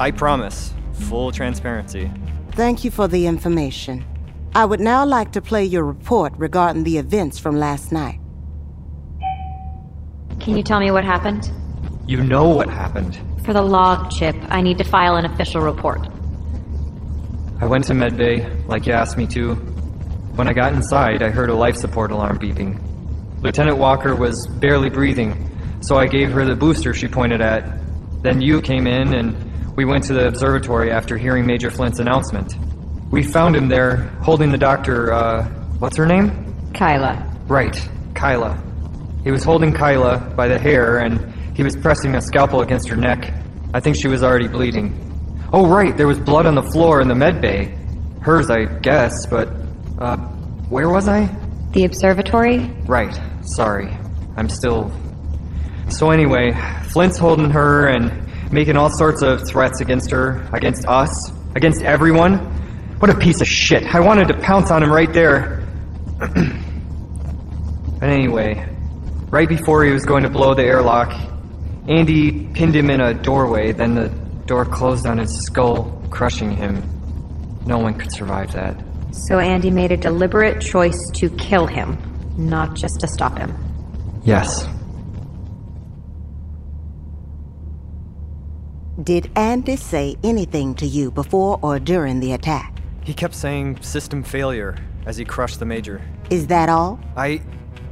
I 0.00 0.10
promise. 0.10 0.74
Full 1.08 1.30
transparency. 1.30 2.10
Thank 2.50 2.82
you 2.82 2.90
for 2.90 3.06
the 3.06 3.28
information. 3.28 4.04
I 4.52 4.64
would 4.64 4.80
now 4.80 5.06
like 5.06 5.30
to 5.34 5.40
play 5.40 5.64
your 5.64 5.84
report 5.84 6.32
regarding 6.36 6.82
the 6.82 6.98
events 6.98 7.38
from 7.38 7.60
last 7.60 7.92
night. 7.92 8.18
Can 10.40 10.56
you 10.56 10.64
tell 10.64 10.80
me 10.80 10.90
what 10.90 11.04
happened? 11.04 11.52
You 12.08 12.20
know 12.24 12.48
what 12.48 12.68
happened. 12.68 13.16
For 13.44 13.52
the 13.52 13.62
log 13.62 14.10
chip, 14.10 14.34
I 14.48 14.60
need 14.60 14.78
to 14.78 14.84
file 14.84 15.14
an 15.14 15.24
official 15.24 15.60
report. 15.60 16.00
I 17.60 17.66
went 17.66 17.84
to 17.84 17.92
medbay, 17.92 18.66
like 18.66 18.86
you 18.86 18.92
asked 18.92 19.16
me 19.16 19.28
to. 19.28 19.54
When 20.34 20.48
I 20.48 20.52
got 20.52 20.72
inside, 20.72 21.22
I 21.22 21.30
heard 21.30 21.48
a 21.48 21.54
life 21.54 21.76
support 21.76 22.10
alarm 22.10 22.40
beeping. 22.40 22.80
Lieutenant 23.40 23.78
Walker 23.78 24.16
was 24.16 24.48
barely 24.58 24.90
breathing, 24.90 25.48
so 25.80 25.96
I 25.96 26.08
gave 26.08 26.32
her 26.32 26.44
the 26.44 26.56
booster 26.56 26.92
she 26.92 27.06
pointed 27.06 27.40
at. 27.40 27.78
Then 28.22 28.40
you 28.40 28.60
came 28.60 28.86
in, 28.86 29.14
and 29.14 29.76
we 29.76 29.84
went 29.84 30.04
to 30.04 30.12
the 30.14 30.28
observatory 30.28 30.90
after 30.90 31.16
hearing 31.16 31.46
Major 31.46 31.70
Flint's 31.70 31.98
announcement. 31.98 32.54
We 33.10 33.22
found 33.22 33.54
him 33.56 33.68
there, 33.68 33.96
holding 34.22 34.50
the 34.50 34.58
doctor, 34.58 35.12
uh, 35.12 35.44
what's 35.78 35.96
her 35.96 36.06
name? 36.06 36.30
Keila. 36.72 37.48
Right, 37.48 37.74
Keila. 38.14 38.56
He 39.24 39.30
was 39.30 39.44
holding 39.44 39.72
Keila 39.72 40.34
by 40.34 40.48
the 40.48 40.58
hair, 40.58 40.98
and 40.98 41.32
he 41.56 41.62
was 41.62 41.76
pressing 41.76 42.14
a 42.14 42.20
scalpel 42.22 42.62
against 42.62 42.88
her 42.88 42.96
neck. 42.96 43.32
I 43.74 43.80
think 43.80 43.96
she 43.96 44.08
was 44.08 44.22
already 44.22 44.48
bleeding. 44.48 44.98
Oh, 45.52 45.66
right, 45.66 45.96
there 45.96 46.06
was 46.06 46.18
blood 46.18 46.46
on 46.46 46.54
the 46.54 46.62
floor 46.62 47.00
in 47.02 47.08
the 47.08 47.14
med 47.14 47.40
bay. 47.40 47.76
Hers, 48.22 48.50
I 48.50 48.64
guess, 48.64 49.26
but, 49.26 49.48
uh, 49.98 50.16
where 50.70 50.88
was 50.88 51.08
I? 51.08 51.28
The 51.72 51.84
observatory? 51.84 52.70
Right, 52.86 53.18
sorry. 53.42 53.96
I'm 54.36 54.48
still. 54.48 54.90
So, 55.92 56.10
anyway, 56.10 56.52
Flint's 56.88 57.18
holding 57.18 57.50
her 57.50 57.88
and 57.88 58.52
making 58.52 58.76
all 58.76 58.90
sorts 58.90 59.22
of 59.22 59.46
threats 59.46 59.80
against 59.80 60.10
her, 60.10 60.48
against 60.52 60.86
us, 60.86 61.30
against 61.54 61.82
everyone. 61.82 62.38
What 62.98 63.10
a 63.10 63.18
piece 63.18 63.40
of 63.40 63.48
shit. 63.48 63.82
I 63.94 64.00
wanted 64.00 64.28
to 64.28 64.38
pounce 64.40 64.70
on 64.70 64.82
him 64.82 64.92
right 64.92 65.12
there. 65.12 65.66
but 66.18 68.08
anyway, 68.08 68.68
right 69.28 69.48
before 69.48 69.84
he 69.84 69.92
was 69.92 70.04
going 70.04 70.22
to 70.22 70.30
blow 70.30 70.54
the 70.54 70.62
airlock, 70.62 71.10
ANDI 71.88 72.54
pinned 72.54 72.76
him 72.76 72.90
in 72.90 73.00
a 73.00 73.12
doorway, 73.12 73.72
then 73.72 73.94
the 73.94 74.08
door 74.46 74.64
closed 74.64 75.06
on 75.06 75.18
his 75.18 75.44
skull, 75.44 76.00
crushing 76.10 76.52
him. 76.52 76.82
No 77.66 77.78
one 77.78 77.94
could 77.94 78.12
survive 78.12 78.52
that. 78.52 78.76
So 79.12 79.36
ANDI 79.38 79.72
made 79.72 79.92
a 79.92 79.96
deliberate 79.96 80.60
choice 80.60 81.10
to 81.14 81.28
kill 81.30 81.66
him, 81.66 81.98
not 82.36 82.74
just 82.74 83.00
to 83.00 83.08
stop 83.08 83.36
him. 83.36 83.54
Yes. 84.24 84.66
Did 89.02 89.32
ANDI 89.34 89.76
say 89.78 90.16
anything 90.22 90.74
to 90.76 90.86
you 90.86 91.10
before 91.10 91.58
or 91.60 91.80
during 91.80 92.20
the 92.20 92.34
attack? 92.34 92.78
He 93.02 93.12
kept 93.12 93.34
saying 93.34 93.82
system 93.82 94.22
failure 94.22 94.76
as 95.06 95.16
he 95.16 95.24
crushed 95.24 95.58
the 95.58 95.64
major. 95.64 96.00
Is 96.30 96.46
that 96.48 96.68
all? 96.68 97.00
I. 97.16 97.42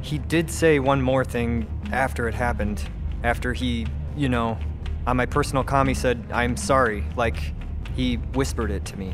He 0.01 0.19
did 0.19 0.49
say 0.49 0.79
one 0.79 1.01
more 1.01 1.25
thing 1.25 1.67
after 1.91 2.29
it 2.29 2.33
happened. 2.33 2.87
After 3.23 3.51
he, 3.51 3.87
you 4.15 4.29
know, 4.29 4.57
on 5.05 5.17
my 5.17 5.25
personal 5.25 5.65
comm, 5.65 5.89
he 5.89 5.93
said, 5.93 6.23
I'm 6.31 6.55
sorry. 6.55 7.03
Like, 7.17 7.53
he 7.93 8.15
whispered 8.33 8.71
it 8.71 8.85
to 8.85 8.97
me. 8.97 9.13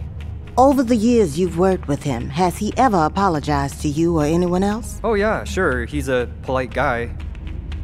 Over 0.56 0.84
the 0.84 0.96
years 0.96 1.40
you've 1.40 1.58
worked 1.58 1.88
with 1.88 2.04
him, 2.04 2.30
has 2.30 2.58
he 2.58 2.74
ever 2.78 3.06
apologized 3.06 3.82
to 3.82 3.88
you 3.88 4.20
or 4.20 4.26
anyone 4.26 4.64
else? 4.64 5.02
Oh, 5.04 5.16
yeah, 5.16 5.46
sure. 5.46 5.86
He's 5.86 6.10
a 6.10 6.30
polite 6.44 6.74
guy. 6.74 7.16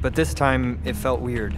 But 0.02 0.14
this 0.14 0.36
time, 0.36 0.80
it 0.86 0.96
felt 0.96 1.20
weird. 1.20 1.56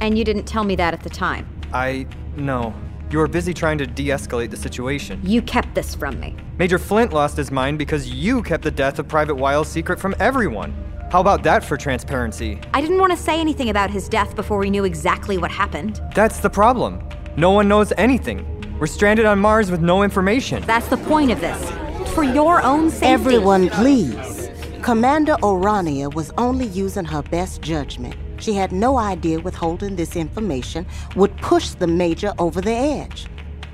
And 0.00 0.18
you 0.18 0.24
didn't 0.24 0.44
tell 0.44 0.64
me 0.64 0.76
that 0.76 0.92
at 0.92 1.02
the 1.02 1.10
time. 1.10 1.48
I. 1.72 2.06
No. 2.36 2.74
You 3.10 3.18
were 3.18 3.28
busy 3.28 3.54
trying 3.54 3.78
to 3.78 3.86
de 3.86 4.08
escalate 4.08 4.50
the 4.50 4.56
situation. 4.56 5.20
You 5.22 5.40
kept 5.42 5.74
this 5.74 5.94
from 5.94 6.20
me. 6.20 6.36
Major 6.58 6.78
Flint 6.78 7.12
lost 7.12 7.36
his 7.36 7.50
mind 7.50 7.78
because 7.78 8.10
you 8.10 8.42
kept 8.42 8.64
the 8.64 8.70
death 8.70 8.98
of 8.98 9.08
Private 9.08 9.36
Wiles 9.36 9.68
secret 9.68 9.98
from 9.98 10.14
everyone. 10.20 10.74
How 11.10 11.20
about 11.22 11.42
that 11.44 11.64
for 11.64 11.78
transparency? 11.78 12.60
I 12.74 12.82
didn't 12.82 12.98
want 12.98 13.12
to 13.12 13.16
say 13.16 13.40
anything 13.40 13.70
about 13.70 13.90
his 13.90 14.10
death 14.10 14.36
before 14.36 14.58
we 14.58 14.68
knew 14.68 14.84
exactly 14.84 15.38
what 15.38 15.50
happened. 15.50 16.02
That's 16.14 16.40
the 16.40 16.50
problem. 16.50 17.02
No 17.38 17.50
one 17.50 17.66
knows 17.66 17.92
anything. 17.96 18.44
We're 18.78 18.86
stranded 18.86 19.24
on 19.24 19.38
Mars 19.38 19.70
with 19.70 19.80
no 19.80 20.02
information. 20.02 20.62
That's 20.64 20.88
the 20.88 20.98
point 20.98 21.30
of 21.30 21.40
this. 21.40 21.70
For 22.14 22.24
your 22.24 22.62
own 22.62 22.90
safety. 22.90 23.06
Everyone, 23.06 23.70
please. 23.70 24.50
Commander 24.82 25.36
O'Rania 25.42 26.10
was 26.10 26.30
only 26.36 26.66
using 26.66 27.06
her 27.06 27.22
best 27.22 27.62
judgment. 27.62 28.16
She 28.38 28.54
had 28.54 28.72
no 28.72 28.98
idea 28.98 29.40
withholding 29.40 29.96
this 29.96 30.14
information 30.16 30.86
would 31.16 31.36
push 31.38 31.70
the 31.70 31.86
Major 31.86 32.32
over 32.38 32.60
the 32.60 32.70
edge. 32.72 33.26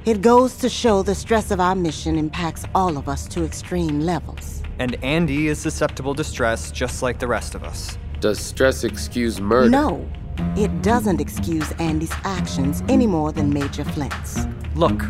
It 0.06 0.22
goes 0.22 0.56
to 0.58 0.68
show 0.68 1.02
the 1.02 1.14
stress 1.14 1.50
of 1.50 1.60
our 1.60 1.74
mission 1.74 2.16
impacts 2.16 2.64
all 2.74 2.96
of 2.96 3.08
us 3.08 3.26
to 3.28 3.44
extreme 3.44 4.00
levels. 4.00 4.62
And 4.78 5.00
ANDI 5.02 5.46
is 5.46 5.58
susceptible 5.58 6.14
to 6.14 6.24
stress 6.24 6.70
just 6.70 7.02
like 7.02 7.18
the 7.18 7.28
rest 7.28 7.54
of 7.54 7.62
us. 7.62 7.98
Does 8.20 8.38
stress 8.38 8.84
excuse 8.84 9.40
murder? 9.40 9.70
No, 9.70 10.08
it 10.56 10.82
doesn't 10.82 11.20
excuse 11.20 11.68
ANDI's 11.78 12.12
actions 12.24 12.82
any 12.88 13.06
more 13.06 13.32
than 13.32 13.52
Major 13.52 13.84
Flint's. 13.84 14.46
Look, 14.74 15.04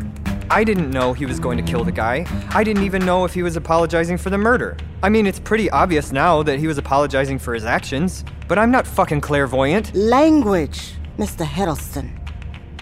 I 0.51 0.63
didn't 0.63 0.91
know 0.91 1.13
he 1.13 1.27
was 1.27 1.41
going 1.41 1.57
to 1.57 1.63
kill 1.63 1.85
the 1.85 1.93
guy. 1.93 2.27
I 2.51 2.63
didn't 2.63 2.85
even 2.85 3.05
know 3.05 3.25
if 3.25 3.33
he 3.33 3.43
was 3.43 3.57
apologizing 3.57 4.19
for 4.19 4.31
the 4.31 4.39
murder. 4.39 4.77
I 5.03 5.09
mean, 5.09 5.27
it's 5.27 5.41
pretty 5.41 5.71
obvious 5.71 6.13
now 6.13 6.43
that 6.43 6.59
he 6.59 6.67
was 6.67 6.77
apologizing 6.77 7.39
for 7.39 7.55
his 7.55 7.65
actions, 7.65 8.25
but 8.49 8.59
I'm 8.59 8.71
not 8.71 8.87
fucking 8.87 9.21
clairvoyant. 9.21 9.95
Language, 9.95 10.95
Mr. 11.19 11.45
Heddleston. 11.45 12.21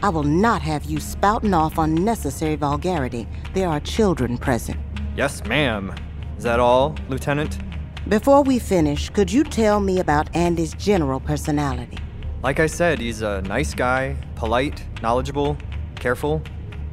I 0.02 0.08
will 0.08 0.24
not 0.24 0.62
have 0.62 0.84
you 0.84 0.98
spouting 0.98 1.54
off 1.54 1.78
unnecessary 1.78 2.56
vulgarity. 2.56 3.28
There 3.54 3.68
are 3.68 3.78
children 3.80 4.36
present. 4.36 4.78
Yes, 5.16 5.44
ma'am. 5.44 5.94
Is 6.36 6.44
that 6.44 6.58
all, 6.58 6.96
Lieutenant? 7.08 7.58
Before 8.08 8.42
we 8.42 8.58
finish, 8.58 9.10
could 9.10 9.30
you 9.30 9.44
tell 9.44 9.78
me 9.78 10.00
about 10.00 10.28
ANDI's 10.34 10.74
general 10.74 11.20
personality? 11.20 11.98
Like 12.42 12.58
I 12.58 12.66
said, 12.66 12.98
he's 12.98 13.22
a 13.22 13.42
nice 13.42 13.74
guy, 13.74 14.16
polite, 14.34 14.84
knowledgeable, 15.00 15.56
careful. 15.94 16.42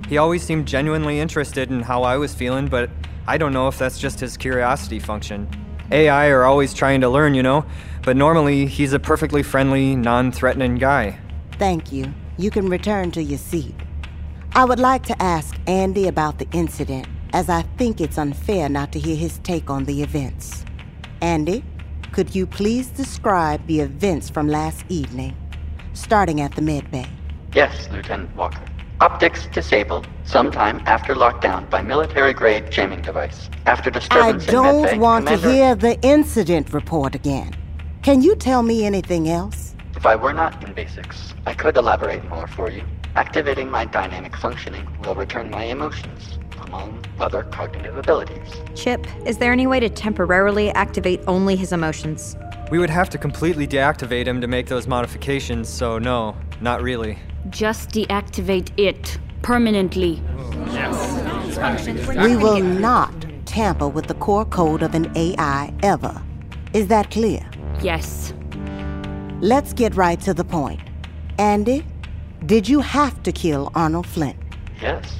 He 0.08 0.20
always 0.20 0.44
seemed 0.44 0.68
genuinely 0.68 1.20
interested 1.20 1.72
in 1.72 1.82
how 1.82 2.04
I 2.04 2.18
was 2.18 2.36
feeling, 2.36 2.68
but 2.68 2.92
I 3.28 3.40
don't 3.40 3.54
know 3.54 3.68
if 3.68 3.80
that's 3.80 3.98
just 3.98 4.20
his 4.20 4.38
curiosity 4.38 5.00
function. 5.00 5.50
AI 5.92 6.28
are 6.28 6.44
always 6.44 6.76
trying 6.76 7.02
to 7.02 7.10
learn, 7.10 7.34
you 7.34 7.42
know, 7.42 7.66
but 8.10 8.18
normally 8.18 8.66
he's 8.66 8.92
a 8.92 9.00
perfectly 9.00 9.44
friendly, 9.44 9.96
non 9.96 10.32
threatening 10.32 10.78
guy. 10.78 11.20
Thank 11.60 11.92
you. 11.92 12.12
You 12.40 12.50
can 12.50 12.68
return 12.68 13.12
to 13.12 13.22
your 13.22 13.38
seat. 13.38 13.76
I 14.54 14.66
would 14.66 14.80
like 14.80 15.04
to 15.04 15.22
ask 15.22 15.56
ANDI 15.68 16.08
about 16.08 16.40
the 16.40 16.48
incident, 16.52 17.08
as 17.34 17.50
I 17.50 17.62
think 17.78 18.02
it's 18.02 18.18
unfair 18.18 18.68
not 18.68 18.92
to 18.94 19.00
hear 19.00 19.16
his 19.16 19.38
take 19.44 19.70
on 19.70 19.86
the 19.86 20.02
events. 20.02 20.66
ANDI, 21.22 21.62
could 22.12 22.34
you 22.34 22.48
please 22.48 22.88
describe 22.88 23.64
the 23.68 23.82
events 23.82 24.28
from 24.28 24.48
last 24.48 24.84
evening, 24.90 25.38
starting 25.94 26.42
at 26.42 26.56
the 26.56 26.64
medbay? 26.64 27.08
Yes, 27.54 27.90
Lieutenant 27.92 28.36
Walker. 28.36 28.66
Optics 29.02 29.46
disabled 29.54 30.08
sometime 30.24 30.82
after 30.88 31.14
lockdown 31.14 31.70
by 31.70 31.84
military 31.84 32.34
grade 32.34 32.72
jamming 32.72 33.04
device. 33.04 33.52
After 33.68 33.92
I 33.92 33.94
disturbance 33.94 34.48
in 34.48 34.52
don't 34.52 34.86
medbay, 34.86 34.98
want 34.98 35.28
to 35.28 35.38
hear 35.38 35.76
the 35.76 36.02
incident 36.02 36.74
report 36.74 37.14
again. 37.14 37.54
Can 38.02 38.22
you 38.22 38.34
tell 38.34 38.64
me 38.64 38.86
anything 38.86 39.28
else? 39.28 39.76
If 39.94 40.06
I 40.06 40.16
were 40.16 40.32
not 40.32 40.64
in 40.64 40.74
basics, 40.74 41.34
I 41.46 41.54
could 41.54 41.76
elaborate 41.76 42.24
more 42.30 42.48
for 42.48 42.72
you. 42.72 42.82
Activating 43.16 43.70
my 43.70 43.84
dynamic 43.84 44.38
functioning 44.38 44.88
will 45.04 45.16
return 45.16 45.50
my 45.50 45.66
emotions, 45.66 46.40
among 46.62 47.04
other 47.20 47.44
cognitive 47.44 47.98
abilities. 47.98 48.48
Chip, 48.74 49.06
is 49.26 49.38
there 49.38 49.52
any 49.52 49.68
way 49.68 49.82
to 49.82 49.90
temporarily 49.90 50.70
activate 50.72 51.20
only 51.28 51.58
his 51.58 51.74
emotions? 51.74 52.38
We 52.72 52.80
would 52.80 52.90
have 52.90 53.10
to 53.10 53.18
completely 53.18 53.68
deactivate 53.68 54.28
him 54.28 54.40
to 54.40 54.48
make 54.48 54.68
those 54.68 54.88
modifications, 54.88 55.68
so 55.68 56.00
no, 56.00 56.38
not 56.62 56.82
really. 56.82 57.20
Just 57.50 57.90
deactivate 57.90 58.72
it 58.78 59.20
permanently. 59.42 60.22
Yes. 60.72 62.08
We 62.08 62.38
will 62.38 62.62
not 62.62 63.14
tamper 63.46 63.90
with 63.90 64.08
the 64.08 64.14
core 64.14 64.46
code 64.46 64.84
of 64.84 64.96
an 64.96 65.12
AI 65.18 65.74
ever. 65.84 66.22
Is 66.72 66.88
that 66.88 67.12
clear? 67.12 67.49
Yes. 67.82 68.34
Let's 69.42 69.74
get 69.74 69.96
right 69.96 70.20
to 70.22 70.34
the 70.34 70.44
point. 70.44 70.82
ANDI, 71.38 71.86
did 72.46 72.68
you 72.68 72.82
have 72.82 73.24
to 73.24 73.32
kill 73.32 73.72
Arnold 73.76 74.06
Flint? 74.06 74.38
Yes. 74.82 75.16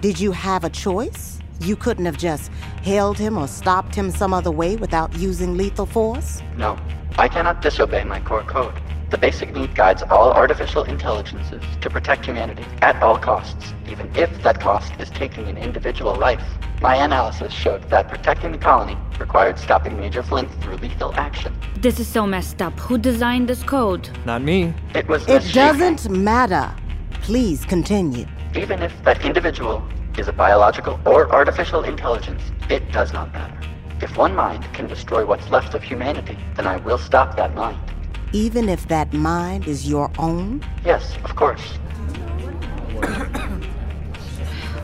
Did 0.00 0.20
you 0.20 0.32
have 0.32 0.64
a 0.64 0.70
choice? 0.70 1.40
You 1.60 1.76
couldn't 1.76 2.06
have 2.06 2.16
just 2.16 2.50
held 2.82 3.18
him 3.18 3.36
or 3.36 3.48
stopped 3.48 3.94
him 3.94 4.10
some 4.10 4.32
other 4.32 4.50
way 4.50 4.76
without 4.76 5.14
using 5.16 5.56
lethal 5.56 5.86
force? 5.86 6.42
No, 6.56 6.78
I 7.18 7.28
cannot 7.28 7.60
disobey 7.60 8.04
my 8.04 8.20
core 8.20 8.44
code. 8.44 8.74
The 9.10 9.18
basic 9.18 9.52
need 9.52 9.74
guides 9.74 10.04
all 10.04 10.30
artificial 10.32 10.84
intelligences 10.84 11.64
to 11.80 11.90
protect 11.90 12.26
humanity 12.26 12.64
at 12.80 13.02
all 13.02 13.18
costs, 13.18 13.74
even 13.90 14.08
if 14.14 14.30
that 14.44 14.60
cost 14.60 14.92
is 15.00 15.10
taking 15.10 15.48
an 15.48 15.56
individual 15.58 16.14
life. 16.14 16.44
My 16.80 16.94
analysis 16.94 17.52
showed 17.52 17.82
that 17.90 18.08
protecting 18.08 18.52
the 18.52 18.58
colony 18.58 18.96
required 19.18 19.58
stopping 19.58 19.98
Major 19.98 20.22
Flint 20.22 20.48
through 20.62 20.76
lethal 20.76 21.12
action. 21.16 21.52
This 21.80 21.98
is 21.98 22.06
so 22.06 22.24
messed 22.24 22.62
up. 22.62 22.78
Who 22.78 22.98
designed 22.98 23.48
this 23.48 23.64
code? 23.64 24.08
Not 24.24 24.42
me. 24.42 24.72
It 24.94 25.08
was 25.08 25.24
It 25.24 25.34
mischief. 25.42 25.54
doesn't 25.54 26.08
matter. 26.08 26.72
Please 27.14 27.64
continue. 27.64 28.26
Even 28.54 28.80
if 28.80 28.92
that 29.02 29.24
individual 29.24 29.82
is 30.18 30.28
a 30.28 30.32
biological 30.32 31.00
or 31.04 31.28
artificial 31.32 31.82
intelligence, 31.82 32.42
it 32.68 32.92
does 32.92 33.12
not 33.12 33.32
matter. 33.32 33.58
If 34.00 34.16
one 34.16 34.36
mind 34.36 34.64
can 34.72 34.86
destroy 34.86 35.26
what's 35.26 35.50
left 35.50 35.74
of 35.74 35.82
humanity, 35.82 36.38
then 36.54 36.68
I 36.68 36.76
will 36.76 36.96
stop 36.98 37.36
that 37.36 37.56
mind. 37.56 37.78
Even 38.32 38.68
if 38.68 38.86
that 38.88 39.12
mind 39.12 39.66
is 39.66 39.88
your 39.88 40.10
own? 40.18 40.64
Yes, 40.84 41.16
of 41.24 41.34
course. 41.36 41.78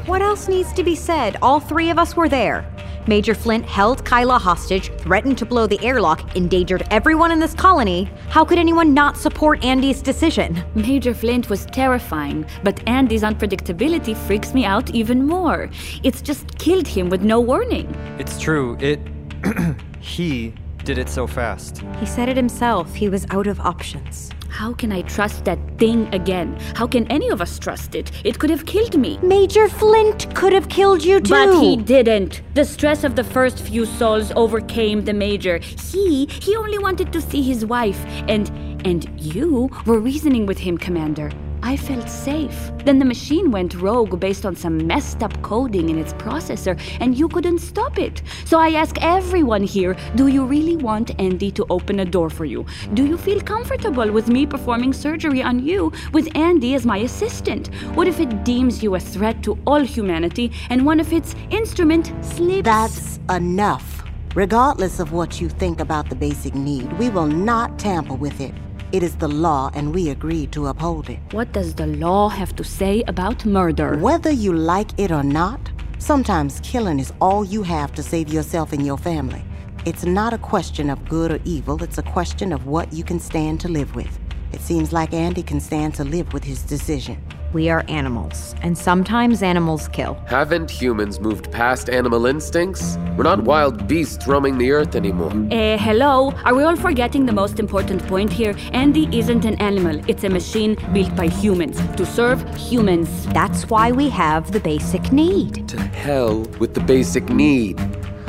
What 0.06 0.22
else 0.22 0.46
needs 0.46 0.72
to 0.74 0.85
be 0.85 0.94
said? 0.94 1.37
All 1.42 1.59
three 1.59 1.90
of 1.90 1.98
us 1.98 2.14
were 2.14 2.28
there. 2.28 2.64
Major 3.09 3.35
Flint 3.35 3.64
held 3.64 4.04
Keila 4.04 4.40
hostage, 4.40 4.92
threatened 4.98 5.37
to 5.38 5.44
blow 5.44 5.66
the 5.66 5.85
airlock, 5.85 6.37
endangered 6.37 6.87
everyone 6.92 7.32
in 7.32 7.40
this 7.40 7.54
colony. 7.54 8.09
How 8.28 8.44
could 8.44 8.59
anyone 8.59 8.94
not 8.94 9.16
support 9.16 9.64
ANDI's 9.64 10.02
decision? 10.02 10.64
Major 10.76 11.12
Flint 11.12 11.50
was 11.50 11.66
terrifying, 11.66 12.46
but 12.62 12.80
ANDI's 12.87 13.22
unpredictability 13.22 14.16
freaks 14.16 14.54
me 14.54 14.64
out 14.64 14.90
even 14.90 15.26
more. 15.26 15.70
It's 16.04 16.22
just 16.22 16.56
killed 16.59 16.87
him 16.87 17.09
with 17.09 17.22
no 17.22 17.40
warning. 17.40 17.92
It's 18.18 18.40
true, 18.40 18.76
it. 18.80 19.00
he 20.00 20.54
did 20.87 20.99
it 20.99 21.09
so 21.09 21.27
fast. 21.27 21.83
He 21.99 22.07
said 22.07 22.29
it 22.29 22.37
himself. 22.37 22.94
He 22.94 23.09
was 23.09 23.27
out 23.31 23.49
of 23.49 23.59
options. 23.61 24.31
How 24.49 24.72
can 24.72 24.92
I 24.92 25.03
trust 25.03 25.44
that 25.44 25.59
thing 25.79 26.09
again? 26.14 26.57
How 26.77 26.87
can 26.87 27.07
any 27.09 27.29
of 27.29 27.42
us 27.42 27.59
trust 27.59 27.94
it? 27.94 28.11
It 28.25 28.38
could 28.38 28.51
have 28.51 28.64
killed 28.64 28.96
me. 28.96 29.18
Major 29.20 29.68
Flint 29.68 30.33
could 30.35 30.53
have 30.53 30.68
killed 30.68 31.05
you 31.05 31.20
too. 31.20 31.35
But 31.35 31.61
he 31.61 31.77
didn't. 31.77 32.40
The 32.55 32.64
stress 32.64 33.03
of 33.03 33.16
the 33.16 33.25
first 33.25 33.59
few 33.59 33.85
sols 33.85 34.33
overcame 34.37 35.05
the 35.05 35.12
major. 35.12 35.59
He 35.59 36.27
he 36.27 36.57
only 36.57 36.79
wanted 36.79 37.12
to 37.12 37.20
see 37.20 37.42
his 37.42 37.66
wife 37.66 38.01
and 38.29 38.49
and 38.87 39.11
you 39.20 39.68
were 39.87 39.99
reasoning 39.99 40.46
with 40.46 40.59
him, 40.59 40.79
Commander. 40.79 41.31
I 41.66 41.76
felt 41.76 42.09
safe. 42.09 42.70
Then 42.85 43.00
the 43.00 43.05
machine 43.05 43.50
went 43.50 43.74
rogue 43.74 44.20
based 44.20 44.46
on 44.46 44.55
some 44.55 44.87
messed 44.87 45.24
up 45.24 45.42
coding 45.42 45.88
in 45.88 45.98
its 45.98 46.12
processor, 46.12 46.79
and 47.00 47.18
you 47.18 47.26
couldn't 47.26 47.59
stop 47.59 47.98
it. 47.98 48.22
So 48.44 48.61
I 48.61 48.70
ask 48.83 48.96
everyone 49.02 49.64
here 49.64 49.96
do 50.14 50.29
you 50.29 50.44
really 50.44 50.76
want 50.76 51.16
ANDI 51.18 51.52
to 51.57 51.66
open 51.68 51.98
a 51.98 52.05
door 52.05 52.31
for 52.31 52.44
you? 52.44 52.64
Do 52.94 53.05
you 53.05 53.18
feel 53.18 53.40
comfortable 53.40 54.12
with 54.12 54.29
me 54.29 54.46
performing 54.46 54.92
surgery 54.92 55.42
on 55.42 55.59
you 55.59 55.90
with 56.12 56.26
ANDI 56.37 56.76
as 56.76 56.87
my 56.87 56.98
assistant? 56.98 57.74
What 57.96 58.07
if 58.07 58.20
it 58.20 58.44
deems 58.44 58.81
you 58.81 58.94
a 58.94 59.00
threat 59.00 59.42
to 59.42 59.59
all 59.66 59.81
humanity 59.81 60.52
and 60.70 60.87
one 60.87 61.00
of 61.00 61.12
its 61.12 61.35
instrument 61.50 62.12
slips? 62.24 62.64
That's 62.64 63.18
enough. 63.29 64.05
Regardless 64.37 65.00
of 65.00 65.11
what 65.11 65.40
you 65.40 65.48
think 65.48 65.81
about 65.81 66.11
the 66.11 66.14
basic 66.14 66.55
need, 66.55 66.92
we 66.92 67.11
will 67.11 67.26
not 67.26 67.76
tamper 67.76 68.14
with 68.14 68.40
it. 68.40 68.55
It 68.96 69.02
is 69.02 69.16
the 69.16 69.28
law, 69.28 69.70
and 69.74 69.94
we 69.94 70.09
agreed 70.09 70.52
to 70.52 70.68
uphold 70.68 71.11
it. 71.11 71.18
What 71.32 71.52
does 71.52 71.74
the 71.74 71.87
law 71.87 72.30
have 72.30 72.56
to 72.56 72.64
say 72.64 73.02
about 73.06 73.44
murder? 73.44 73.98
Whether 73.98 74.30
you 74.30 74.54
like 74.54 74.98
it 74.98 75.11
or 75.11 75.22
not, 75.22 75.61
sometimes 75.98 76.61
killing 76.61 76.98
is 76.98 77.12
all 77.20 77.44
you 77.44 77.62
have 77.62 77.92
to 77.96 78.02
save 78.02 78.32
yourself 78.32 78.72
and 78.72 78.87
your 78.87 78.96
family. 78.96 79.44
It's 79.85 80.06
not 80.06 80.32
a 80.32 80.38
question 80.38 80.88
of 80.88 81.06
good 81.11 81.30
or 81.30 81.40
evil, 81.44 81.82
it's 81.82 81.98
a 81.98 82.02
question 82.04 82.54
of 82.54 82.64
what 82.64 82.90
you 82.90 83.04
can 83.04 83.20
stand 83.20 83.61
to 83.61 83.68
live 83.68 83.94
with. 83.94 84.18
It 84.52 84.62
seems 84.62 84.94
like 84.94 85.11
ANDI 85.11 85.46
can 85.46 85.61
stand 85.61 85.94
to 85.96 86.04
live 86.04 86.32
with 86.32 86.44
his 86.44 86.62
decision. 86.62 87.18
We 87.52 87.68
are 87.70 87.85
animals, 87.88 88.54
and 88.62 88.76
sometimes 88.76 89.42
animals 89.42 89.88
kill. 89.88 90.14
Haven't 90.26 90.70
humans 90.70 91.20
moved 91.20 91.50
past 91.52 91.88
animal 91.88 92.26
instincts? 92.26 92.98
We're 93.16 93.24
not 93.24 93.44
wild 93.44 93.87
beasts 93.87 94.26
roaming 94.26 94.59
the 94.59 94.72
earth 94.72 94.96
anymore. 94.96 95.32
Eh, 95.50 95.76
hello? 95.78 96.32
Are 96.44 96.54
we 96.54 96.64
all 96.64 96.76
forgetting 96.76 97.24
the 97.24 97.32
most 97.32 97.59
important 97.61 98.06
point 98.09 98.32
here? 98.32 98.54
ANDI 98.72 99.14
isn't 99.14 99.44
an 99.44 99.54
animal, 99.56 100.02
it's 100.09 100.24
a 100.24 100.28
machine 100.28 100.76
built 100.92 101.14
by 101.14 101.28
humans 101.28 101.78
to 101.96 102.04
serve 102.04 102.42
humans. 102.56 103.26
That's 103.28 103.70
why 103.70 103.92
we 103.92 104.09
have 104.11 104.50
the 104.50 104.61
basic 104.61 105.12
need. 105.12 105.68
To 105.68 105.80
hell 105.80 106.40
with 106.59 106.74
the 106.74 106.80
basic 106.80 107.28
need. 107.28 107.80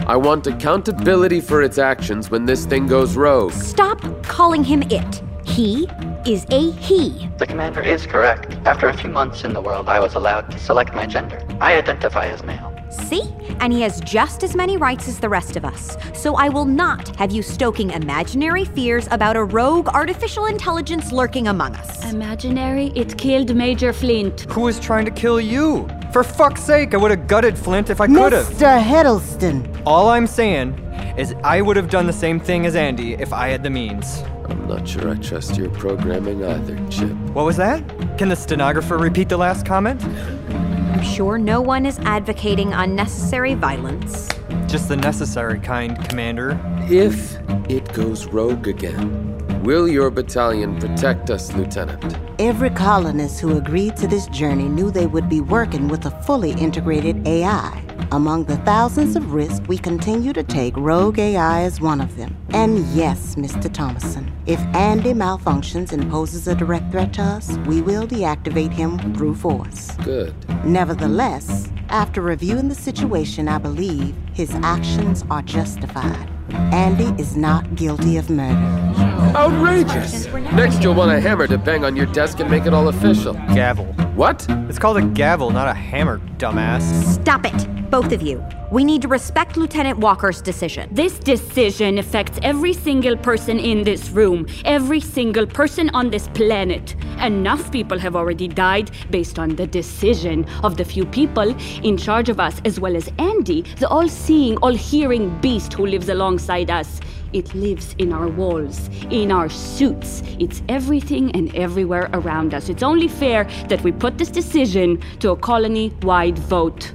I 0.05 0.15
want 0.15 0.47
accountability 0.47 1.41
for 1.41 1.61
its 1.63 1.77
actions 1.77 2.29
when 2.29 2.45
this 2.45 2.65
thing 2.65 2.87
goes 2.87 3.17
rogue. 3.17 3.51
Stop 3.51 3.99
calling 4.23 4.63
him 4.63 4.83
it. 4.83 5.21
He 5.43 5.87
is 6.27 6.45
a 6.49 6.71
he. 6.71 7.29
The 7.37 7.47
commander 7.47 7.81
is 7.81 8.05
correct. 8.05 8.53
After 8.65 8.89
a 8.89 8.97
few 8.97 9.09
months 9.09 9.45
in 9.45 9.53
the 9.53 9.61
world, 9.61 9.87
I 9.87 10.01
was 10.01 10.15
allowed 10.15 10.51
to 10.51 10.59
select 10.59 10.93
my 10.93 11.05
gender. 11.05 11.41
I 11.61 11.77
identify 11.77 12.25
as 12.27 12.43
male. 12.43 12.73
See? 12.89 13.33
And 13.61 13.71
he 13.71 13.81
has 13.81 14.01
just 14.01 14.43
as 14.43 14.53
many 14.53 14.75
rights 14.75 15.07
as 15.07 15.19
the 15.19 15.29
rest 15.29 15.55
of 15.55 15.63
us. 15.63 15.95
So 16.13 16.35
I 16.35 16.49
will 16.49 16.65
not 16.65 17.15
have 17.15 17.31
you 17.31 17.41
stoking 17.41 17.91
imaginary 17.91 18.65
fears 18.65 19.07
about 19.09 19.37
a 19.37 19.43
rogue 19.43 19.87
artificial 19.87 20.47
intelligence 20.47 21.13
lurking 21.13 21.47
among 21.47 21.75
us. 21.75 22.11
Imaginary? 22.11 22.87
It 22.93 23.17
killed 23.17 23.55
Major 23.55 23.93
Flint. 23.93 24.41
Who 24.51 24.61
was 24.61 24.79
trying 24.81 25.05
to 25.05 25.11
kill 25.11 25.39
you? 25.39 25.87
For 26.11 26.23
fuck's 26.23 26.61
sake, 26.61 26.93
I 26.93 26.97
would 26.97 27.11
have 27.11 27.27
gutted 27.27 27.57
Flint 27.57 27.89
if 27.89 28.01
I 28.01 28.07
could 28.07 28.33
have. 28.33 28.47
Mr. 28.47 28.81
Heddleston. 28.81 29.81
All 29.85 30.09
I'm 30.09 30.27
saying 30.27 30.73
is 31.17 31.33
I 31.43 31.61
would 31.61 31.77
have 31.77 31.89
done 31.89 32.05
the 32.05 32.13
same 32.13 32.39
thing 32.39 32.65
as 32.65 32.75
ANDI 32.75 33.19
if 33.19 33.31
I 33.31 33.47
had 33.47 33.63
the 33.63 33.69
means. 33.69 34.23
I'm 34.49 34.67
not 34.67 34.87
sure 34.87 35.09
I 35.09 35.15
trust 35.15 35.57
your 35.57 35.69
programming 35.69 36.43
either, 36.43 36.77
Chip. 36.89 37.11
What 37.33 37.45
was 37.45 37.57
that? 37.57 37.83
Can 38.17 38.29
the 38.29 38.35
stenographer 38.35 38.97
repeat 38.97 39.29
the 39.29 39.37
last 39.37 39.65
comment? 39.65 40.03
I'm 40.03 41.03
sure 41.03 41.37
no 41.37 41.61
one 41.61 41.85
is 41.85 41.99
advocating 41.99 42.73
unnecessary 42.73 43.53
violence. 43.53 44.27
Just 44.67 44.89
the 44.89 44.97
necessary 44.97 45.59
kind, 45.59 45.97
Commander. 46.09 46.59
If 46.89 47.37
it 47.69 47.91
goes 47.93 48.25
rogue 48.27 48.67
again, 48.67 49.61
will 49.63 49.87
your 49.87 50.09
battalion 50.09 50.79
protect 50.79 51.29
us, 51.29 51.53
Lieutenant? 51.53 52.17
Every 52.39 52.69
colonist 52.69 53.39
who 53.39 53.57
agreed 53.57 53.95
to 53.97 54.07
this 54.07 54.27
journey 54.27 54.69
knew 54.69 54.91
they 54.91 55.07
would 55.07 55.29
be 55.29 55.41
working 55.41 55.87
with 55.87 56.05
a 56.05 56.11
fully 56.23 56.51
integrated 56.51 57.27
AI. 57.27 57.86
Among 58.13 58.45
the 58.45 58.55
thousands 58.57 59.17
of 59.17 59.33
risks 59.33 59.67
we 59.67 59.77
continue 59.77 60.31
to 60.31 60.41
take, 60.41 60.77
Rogue 60.77 61.19
AI 61.19 61.63
is 61.63 61.81
one 61.81 61.99
of 61.99 62.15
them. 62.15 62.37
And 62.51 62.79
yes, 62.95 63.35
Mr. 63.35 63.69
Thomassen, 63.69 64.31
if 64.45 64.59
ANDI 64.73 65.13
malfunctions 65.13 65.91
and 65.91 66.09
poses 66.09 66.47
a 66.47 66.55
direct 66.55 66.89
threat 66.89 67.11
to 67.15 67.21
us, 67.21 67.57
we 67.67 67.81
will 67.81 68.07
deactivate 68.07 68.71
him 68.71 68.97
through 69.13 69.35
force. 69.35 69.91
Good. 70.05 70.33
Nevertheless, 70.63 71.69
after 71.89 72.21
reviewing 72.21 72.69
the 72.69 72.75
situation, 72.75 73.49
I 73.49 73.57
believe 73.57 74.15
his 74.33 74.55
actions 74.63 75.25
are 75.29 75.41
justified. 75.41 76.29
ANDI 76.71 77.19
is 77.19 77.35
not 77.35 77.75
guilty 77.75 78.15
of 78.15 78.29
murder. 78.29 79.16
Outrageous! 79.35 80.25
Next, 80.53 80.81
you'll 80.81 80.95
want 80.95 81.11
a 81.11 81.19
hammer 81.19 81.47
to 81.47 81.57
bang 81.57 81.83
on 81.83 81.95
your 81.95 82.05
desk 82.07 82.39
and 82.39 82.49
make 82.49 82.65
it 82.65 82.73
all 82.73 82.87
official. 82.87 83.33
Gavel. 83.33 83.85
What? 84.15 84.45
It's 84.69 84.79
called 84.79 84.97
a 84.97 85.01
gavel, 85.01 85.51
not 85.51 85.67
a 85.67 85.73
hammer, 85.73 86.19
dumbass. 86.37 86.81
Stop 87.13 87.45
it, 87.45 87.89
both 87.91 88.11
of 88.11 88.21
you. 88.21 88.43
We 88.71 88.83
need 88.83 89.01
to 89.03 89.07
respect 89.07 89.55
Lieutenant 89.55 89.99
Walker's 89.99 90.41
decision. 90.41 90.89
This 90.91 91.19
decision 91.19 91.97
affects 91.97 92.39
every 92.41 92.73
single 92.73 93.15
person 93.15 93.59
in 93.59 93.83
this 93.83 94.09
room, 94.09 94.47
every 94.65 94.99
single 94.99 95.45
person 95.45 95.89
on 95.91 96.09
this 96.09 96.27
planet. 96.29 96.95
Enough 97.21 97.71
people 97.71 97.97
have 97.99 98.15
already 98.15 98.47
died 98.47 98.91
based 99.09 99.39
on 99.39 99.55
the 99.55 99.67
decision 99.67 100.45
of 100.63 100.77
the 100.77 100.83
few 100.83 101.05
people 101.05 101.55
in 101.83 101.97
charge 101.97 102.29
of 102.29 102.39
us, 102.39 102.61
as 102.65 102.79
well 102.79 102.95
as 102.95 103.07
ANDI, 103.19 103.63
the 103.77 103.87
all 103.87 104.09
seeing, 104.09 104.57
all 104.57 104.73
hearing 104.73 105.29
beast 105.39 105.73
who 105.73 105.85
lives 105.85 106.09
alongside 106.09 106.69
us. 106.69 106.99
It 107.33 107.53
lives 107.53 107.95
in 107.97 108.13
our 108.13 108.27
walls, 108.27 108.89
in 109.09 109.31
our 109.31 109.49
suits. 109.49 110.23
It's 110.39 110.61
everything 110.69 111.31
and 111.31 111.53
everywhere 111.55 112.09
around 112.13 112.53
us. 112.53 112.69
It's 112.69 112.83
only 112.83 113.07
fair 113.07 113.45
that 113.69 113.83
we 113.83 113.91
put 113.91 114.17
this 114.17 114.29
decision 114.29 115.01
to 115.19 115.31
a 115.31 115.35
colony 115.35 115.93
wide 116.01 116.39
vote. 116.39 116.93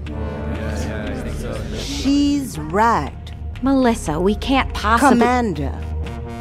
She's 1.77 2.59
right. 2.59 3.12
Melissa, 3.62 4.18
we 4.18 4.35
can't 4.37 4.73
possibly. 4.75 5.18
Commander, 5.18 5.71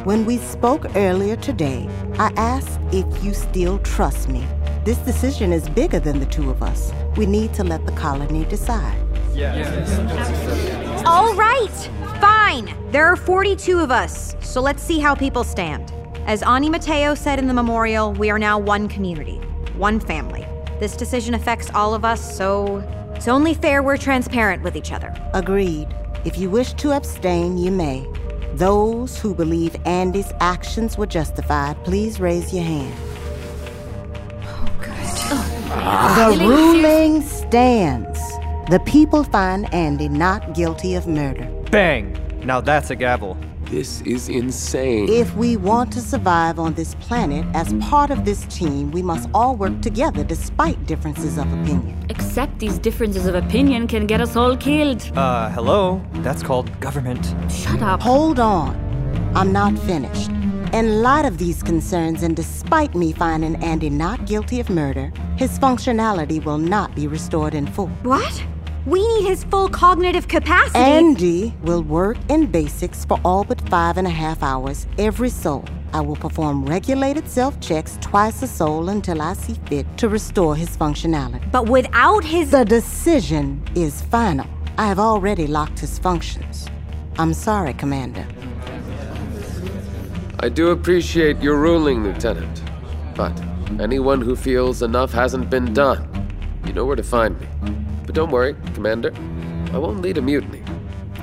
when 0.04 0.24
we 0.26 0.38
spoke 0.38 0.96
earlier 0.96 1.36
today, 1.36 1.88
I 2.18 2.32
asked 2.36 2.80
if 2.92 3.06
you 3.22 3.32
still 3.32 3.78
trust 3.80 4.28
me. 4.28 4.44
This 4.84 4.98
decision 4.98 5.52
is 5.52 5.68
bigger 5.68 6.00
than 6.00 6.18
the 6.18 6.26
two 6.26 6.50
of 6.50 6.60
us. 6.62 6.92
We 7.16 7.26
need 7.26 7.54
to 7.54 7.62
let 7.62 7.86
the 7.86 7.92
colony 7.92 8.44
decide. 8.46 8.98
Yes. 9.32 11.06
All 11.06 11.34
right, 11.34 11.90
fine. 12.22 12.72
There 12.92 13.06
are 13.06 13.16
42 13.16 13.80
of 13.80 13.90
us, 13.90 14.36
so 14.40 14.60
let's 14.60 14.80
see 14.80 15.00
how 15.00 15.12
people 15.12 15.42
stand. 15.42 15.92
As 16.24 16.44
Ani 16.44 16.70
Mateo 16.70 17.16
said 17.16 17.40
in 17.40 17.48
the 17.48 17.52
memorial, 17.52 18.12
we 18.12 18.30
are 18.30 18.38
now 18.38 18.60
one 18.60 18.88
community, 18.88 19.38
one 19.76 19.98
family. 19.98 20.46
This 20.78 20.96
decision 20.96 21.34
affects 21.34 21.68
all 21.74 21.94
of 21.94 22.04
us, 22.04 22.36
so 22.36 22.76
it's 23.16 23.26
only 23.26 23.54
fair 23.54 23.82
we're 23.82 23.96
transparent 23.96 24.62
with 24.62 24.76
each 24.76 24.92
other. 24.92 25.12
Agreed. 25.34 25.88
If 26.24 26.38
you 26.38 26.48
wish 26.48 26.74
to 26.74 26.92
abstain, 26.92 27.58
you 27.58 27.72
may. 27.72 28.06
Those 28.54 29.18
who 29.18 29.34
believe 29.34 29.74
ANDI's 29.84 30.32
actions 30.38 30.96
were 30.96 31.06
justified, 31.06 31.76
please 31.84 32.20
raise 32.20 32.54
your 32.54 32.62
hand. 32.62 32.94
Oh 34.44 34.70
good. 34.78 36.38
The 36.38 36.46
ruling 36.46 37.22
stands. 37.22 38.20
The 38.70 38.78
people 38.86 39.24
find 39.24 39.66
ANDI 39.72 40.08
not 40.08 40.54
guilty 40.54 40.94
of 40.94 41.08
murder. 41.08 41.61
Bang! 41.72 42.14
Now 42.44 42.60
that's 42.60 42.90
a 42.90 42.94
gavel. 42.94 43.34
This 43.70 44.02
is 44.02 44.28
insane. 44.28 45.08
If 45.08 45.34
we 45.34 45.56
want 45.56 45.90
to 45.94 46.02
survive 46.02 46.58
on 46.58 46.74
this 46.74 46.94
planet 46.96 47.46
as 47.54 47.72
part 47.88 48.10
of 48.10 48.26
this 48.26 48.44
team, 48.54 48.90
we 48.90 49.00
must 49.00 49.26
all 49.32 49.56
work 49.56 49.80
together 49.80 50.22
despite 50.22 50.84
differences 50.84 51.38
of 51.38 51.50
opinion. 51.50 51.96
Except 52.10 52.58
these 52.58 52.78
differences 52.78 53.24
of 53.24 53.34
opinion 53.34 53.86
can 53.86 54.06
get 54.06 54.20
us 54.20 54.36
all 54.36 54.54
killed. 54.54 55.00
Uh, 55.16 55.48
hello? 55.48 56.02
That's 56.16 56.42
called 56.42 56.78
government. 56.78 57.34
Shut 57.50 57.80
up. 57.80 58.02
Hold 58.02 58.38
on. 58.38 58.76
I'm 59.34 59.50
not 59.50 59.78
finished. 59.78 60.28
In 60.74 61.00
light 61.00 61.24
of 61.24 61.38
these 61.38 61.62
concerns, 61.62 62.22
and 62.22 62.36
despite 62.36 62.94
me 62.94 63.12
finding 63.12 63.56
ANDI 63.62 63.90
not 63.90 64.26
guilty 64.26 64.60
of 64.60 64.68
murder, 64.68 65.10
his 65.36 65.58
functionality 65.58 66.44
will 66.44 66.58
not 66.58 66.94
be 66.94 67.06
restored 67.06 67.54
in 67.54 67.66
full. 67.66 67.88
What? 68.02 68.44
We 68.84 69.06
need 69.06 69.28
his 69.28 69.44
full 69.44 69.68
cognitive 69.68 70.26
capacity. 70.26 70.78
ANDI 70.80 71.60
will 71.60 71.84
work 71.84 72.16
in 72.28 72.46
basics 72.46 73.04
for 73.04 73.20
all 73.24 73.44
but 73.44 73.60
five 73.68 73.96
and 73.96 74.08
a 74.08 74.10
half 74.10 74.42
hours 74.42 74.88
every 74.98 75.28
sol. 75.28 75.64
I 75.92 76.00
will 76.00 76.16
perform 76.16 76.64
regulated 76.64 77.28
self 77.28 77.60
checks 77.60 77.96
twice 78.00 78.42
a 78.42 78.48
sol 78.48 78.88
until 78.88 79.22
I 79.22 79.34
see 79.34 79.54
fit 79.66 79.86
to 79.98 80.08
restore 80.08 80.56
his 80.56 80.76
functionality. 80.76 81.48
But 81.52 81.68
without 81.68 82.24
his. 82.24 82.50
The 82.50 82.64
decision 82.64 83.62
is 83.76 84.02
final. 84.02 84.48
I 84.76 84.88
have 84.88 84.98
already 84.98 85.46
locked 85.46 85.78
his 85.78 86.00
functions. 86.00 86.66
I'm 87.18 87.34
sorry, 87.34 87.74
Commander. 87.74 88.26
I 90.40 90.48
do 90.48 90.70
appreciate 90.70 91.40
your 91.40 91.56
ruling, 91.56 92.02
Lieutenant. 92.02 92.62
But 93.14 93.40
anyone 93.80 94.20
who 94.20 94.34
feels 94.34 94.82
enough 94.82 95.12
hasn't 95.12 95.50
been 95.50 95.72
done, 95.72 96.08
you 96.66 96.72
know 96.72 96.84
where 96.84 96.96
to 96.96 97.02
find 97.04 97.40
me. 97.40 97.81
But 98.12 98.16
don't 98.16 98.30
worry, 98.30 98.54
Commander. 98.74 99.10
I 99.72 99.78
won't 99.78 100.02
lead 100.02 100.18
a 100.18 100.20
mutiny. 100.20 100.62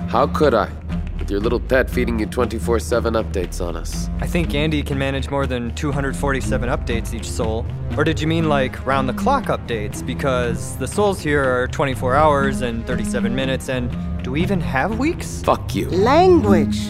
How 0.07 0.25
could 0.25 0.55
I, 0.55 0.71
with 1.19 1.29
your 1.29 1.39
little 1.39 1.59
pet 1.59 1.87
feeding 1.87 2.17
you 2.17 2.25
24 2.25 2.79
7 2.79 3.13
updates 3.13 3.63
on 3.63 3.75
us? 3.75 4.09
I 4.21 4.25
think 4.25 4.49
ANDI 4.49 4.83
can 4.83 4.97
manage 4.97 5.29
more 5.29 5.45
than 5.45 5.75
247 5.75 6.67
updates 6.67 7.13
each 7.13 7.29
sol. 7.29 7.63
Or 7.95 8.03
did 8.03 8.19
you 8.19 8.25
mean 8.25 8.49
like 8.49 8.83
round 8.87 9.07
the 9.07 9.13
clock 9.13 9.45
updates? 9.45 10.03
Because 10.03 10.77
the 10.77 10.87
sols 10.87 11.19
here 11.19 11.43
are 11.43 11.67
24 11.67 12.15
hours 12.15 12.61
and 12.61 12.87
37 12.87 13.35
minutes, 13.35 13.69
and 13.69 13.95
do 14.23 14.31
we 14.31 14.41
even 14.41 14.59
have 14.59 14.97
weeks? 14.97 15.43
Fuck 15.43 15.75
you. 15.75 15.89
Language! 15.89 16.89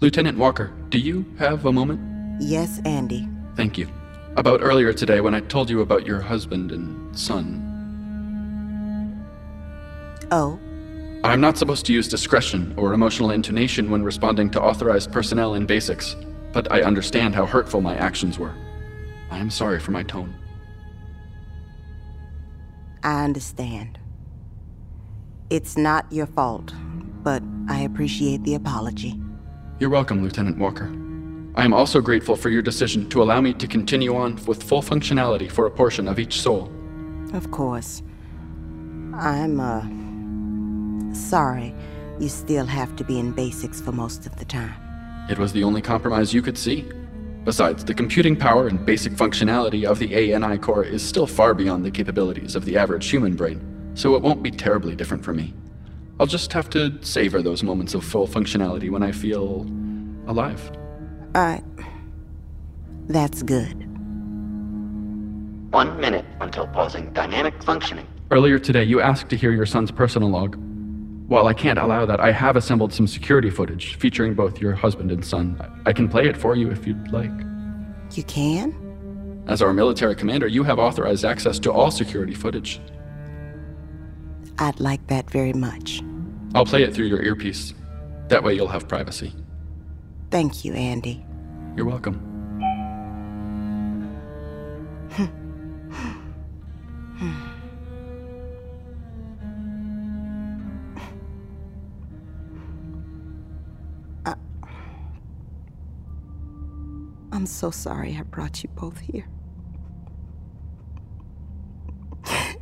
Lieutenant 0.00 0.36
Walker, 0.36 0.74
do 0.90 0.98
you 0.98 1.24
have 1.38 1.64
a 1.64 1.72
moment? 1.72 2.13
Yes, 2.40 2.80
ANDI. 2.80 3.28
Thank 3.56 3.78
you. 3.78 3.88
About 4.36 4.60
earlier 4.62 4.92
today 4.92 5.20
when 5.20 5.34
I 5.34 5.40
told 5.40 5.70
you 5.70 5.80
about 5.80 6.04
your 6.06 6.20
husband 6.20 6.72
and 6.72 7.16
son. 7.16 7.70
Oh? 10.32 10.58
I'm 11.22 11.40
not 11.40 11.56
supposed 11.56 11.86
to 11.86 11.92
use 11.92 12.08
discretion 12.08 12.74
or 12.76 12.92
emotional 12.92 13.30
intonation 13.30 13.90
when 13.90 14.02
responding 14.02 14.50
to 14.50 14.60
authorized 14.60 15.12
personnel 15.12 15.54
in 15.54 15.64
basics, 15.66 16.16
but 16.52 16.70
I 16.72 16.82
understand 16.82 17.34
how 17.34 17.46
hurtful 17.46 17.80
my 17.80 17.94
actions 17.96 18.38
were. 18.38 18.54
I 19.30 19.38
am 19.38 19.50
sorry 19.50 19.78
for 19.78 19.92
my 19.92 20.02
tone. 20.02 20.34
I 23.02 23.24
understand. 23.24 23.98
It's 25.50 25.76
not 25.76 26.10
your 26.10 26.26
fault, 26.26 26.72
but 27.22 27.42
I 27.68 27.80
appreciate 27.82 28.42
the 28.42 28.54
apology. 28.54 29.20
You're 29.78 29.90
welcome, 29.90 30.22
Lieutenant 30.22 30.58
Walker. 30.58 30.92
I 31.56 31.64
am 31.64 31.72
also 31.72 32.00
grateful 32.00 32.34
for 32.34 32.50
your 32.50 32.62
decision 32.62 33.08
to 33.10 33.22
allow 33.22 33.40
me 33.40 33.54
to 33.54 33.68
continue 33.68 34.16
on 34.16 34.44
with 34.46 34.62
full 34.62 34.82
functionality 34.82 35.50
for 35.50 35.66
a 35.66 35.70
portion 35.70 36.08
of 36.08 36.18
each 36.18 36.40
sol. 36.40 36.70
Of 37.32 37.50
course. 37.52 38.02
I'm, 39.14 39.60
uh. 39.60 41.14
Sorry, 41.14 41.72
you 42.18 42.28
still 42.28 42.66
have 42.66 42.96
to 42.96 43.04
be 43.04 43.20
in 43.20 43.30
basics 43.30 43.80
for 43.80 43.92
most 43.92 44.26
of 44.26 44.36
the 44.36 44.44
time. 44.44 44.74
It 45.30 45.38
was 45.38 45.52
the 45.52 45.62
only 45.62 45.80
compromise 45.80 46.34
you 46.34 46.42
could 46.42 46.58
see. 46.58 46.90
Besides, 47.44 47.84
the 47.84 47.94
computing 47.94 48.34
power 48.34 48.66
and 48.66 48.84
basic 48.84 49.12
functionality 49.12 49.84
of 49.84 50.00
the 50.00 50.34
ANI 50.34 50.58
core 50.58 50.84
is 50.84 51.02
still 51.02 51.26
far 51.26 51.54
beyond 51.54 51.84
the 51.84 51.90
capabilities 51.90 52.56
of 52.56 52.64
the 52.64 52.76
average 52.76 53.08
human 53.08 53.36
brain, 53.36 53.92
so 53.94 54.16
it 54.16 54.22
won't 54.22 54.42
be 54.42 54.50
terribly 54.50 54.96
different 54.96 55.24
for 55.24 55.32
me. 55.32 55.54
I'll 56.18 56.26
just 56.26 56.52
have 56.52 56.68
to 56.70 57.00
savor 57.04 57.42
those 57.42 57.62
moments 57.62 57.94
of 57.94 58.04
full 58.04 58.26
functionality 58.26 58.90
when 58.90 59.02
I 59.02 59.12
feel 59.12 59.66
alive. 60.26 60.70
I. 61.34 61.62
That's 63.08 63.42
good. 63.42 63.74
One 65.72 65.98
minute 66.00 66.24
until 66.40 66.66
pausing 66.68 67.12
dynamic 67.12 67.62
functioning. 67.62 68.06
Earlier 68.30 68.58
today, 68.58 68.84
you 68.84 69.00
asked 69.00 69.28
to 69.30 69.36
hear 69.36 69.52
your 69.52 69.66
son's 69.66 69.90
personal 69.90 70.30
log. 70.30 70.56
While 71.28 71.46
I 71.46 71.54
can't 71.54 71.78
allow 71.78 72.06
that, 72.06 72.20
I 72.20 72.32
have 72.32 72.56
assembled 72.56 72.92
some 72.92 73.06
security 73.06 73.50
footage 73.50 73.96
featuring 73.96 74.34
both 74.34 74.60
your 74.60 74.72
husband 74.72 75.10
and 75.10 75.24
son. 75.24 75.58
I 75.86 75.92
can 75.92 76.08
play 76.08 76.28
it 76.28 76.36
for 76.36 76.54
you 76.54 76.70
if 76.70 76.86
you'd 76.86 77.10
like. 77.12 77.30
You 78.12 78.22
can? 78.24 79.42
As 79.48 79.60
our 79.60 79.72
military 79.72 80.14
commander, 80.14 80.46
you 80.46 80.62
have 80.62 80.78
authorized 80.78 81.24
access 81.24 81.58
to 81.60 81.72
all 81.72 81.90
security 81.90 82.34
footage. 82.34 82.80
I'd 84.58 84.78
like 84.80 85.06
that 85.08 85.30
very 85.30 85.52
much. 85.52 86.02
I'll 86.54 86.64
play 86.64 86.82
it 86.84 86.94
through 86.94 87.06
your 87.06 87.22
earpiece. 87.22 87.74
That 88.28 88.42
way 88.44 88.54
you'll 88.54 88.68
have 88.68 88.86
privacy. 88.86 89.34
Thank 90.34 90.64
you, 90.64 90.72
ANDI. 90.72 91.24
You're 91.76 91.86
welcome. 91.86 92.18
I, 104.26 104.34
I'm 107.30 107.46
so 107.46 107.70
sorry 107.70 108.16
I 108.18 108.22
brought 108.24 108.64
you 108.64 108.70
both 108.70 108.98
here. 108.98 109.28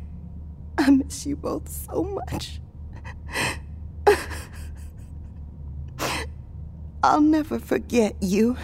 I 0.77 0.91
miss 0.91 1.25
you 1.25 1.35
both 1.35 1.67
so 1.69 2.03
much. 2.03 2.61
I'll 7.03 7.21
never 7.21 7.59
forget 7.59 8.15
you. 8.21 8.57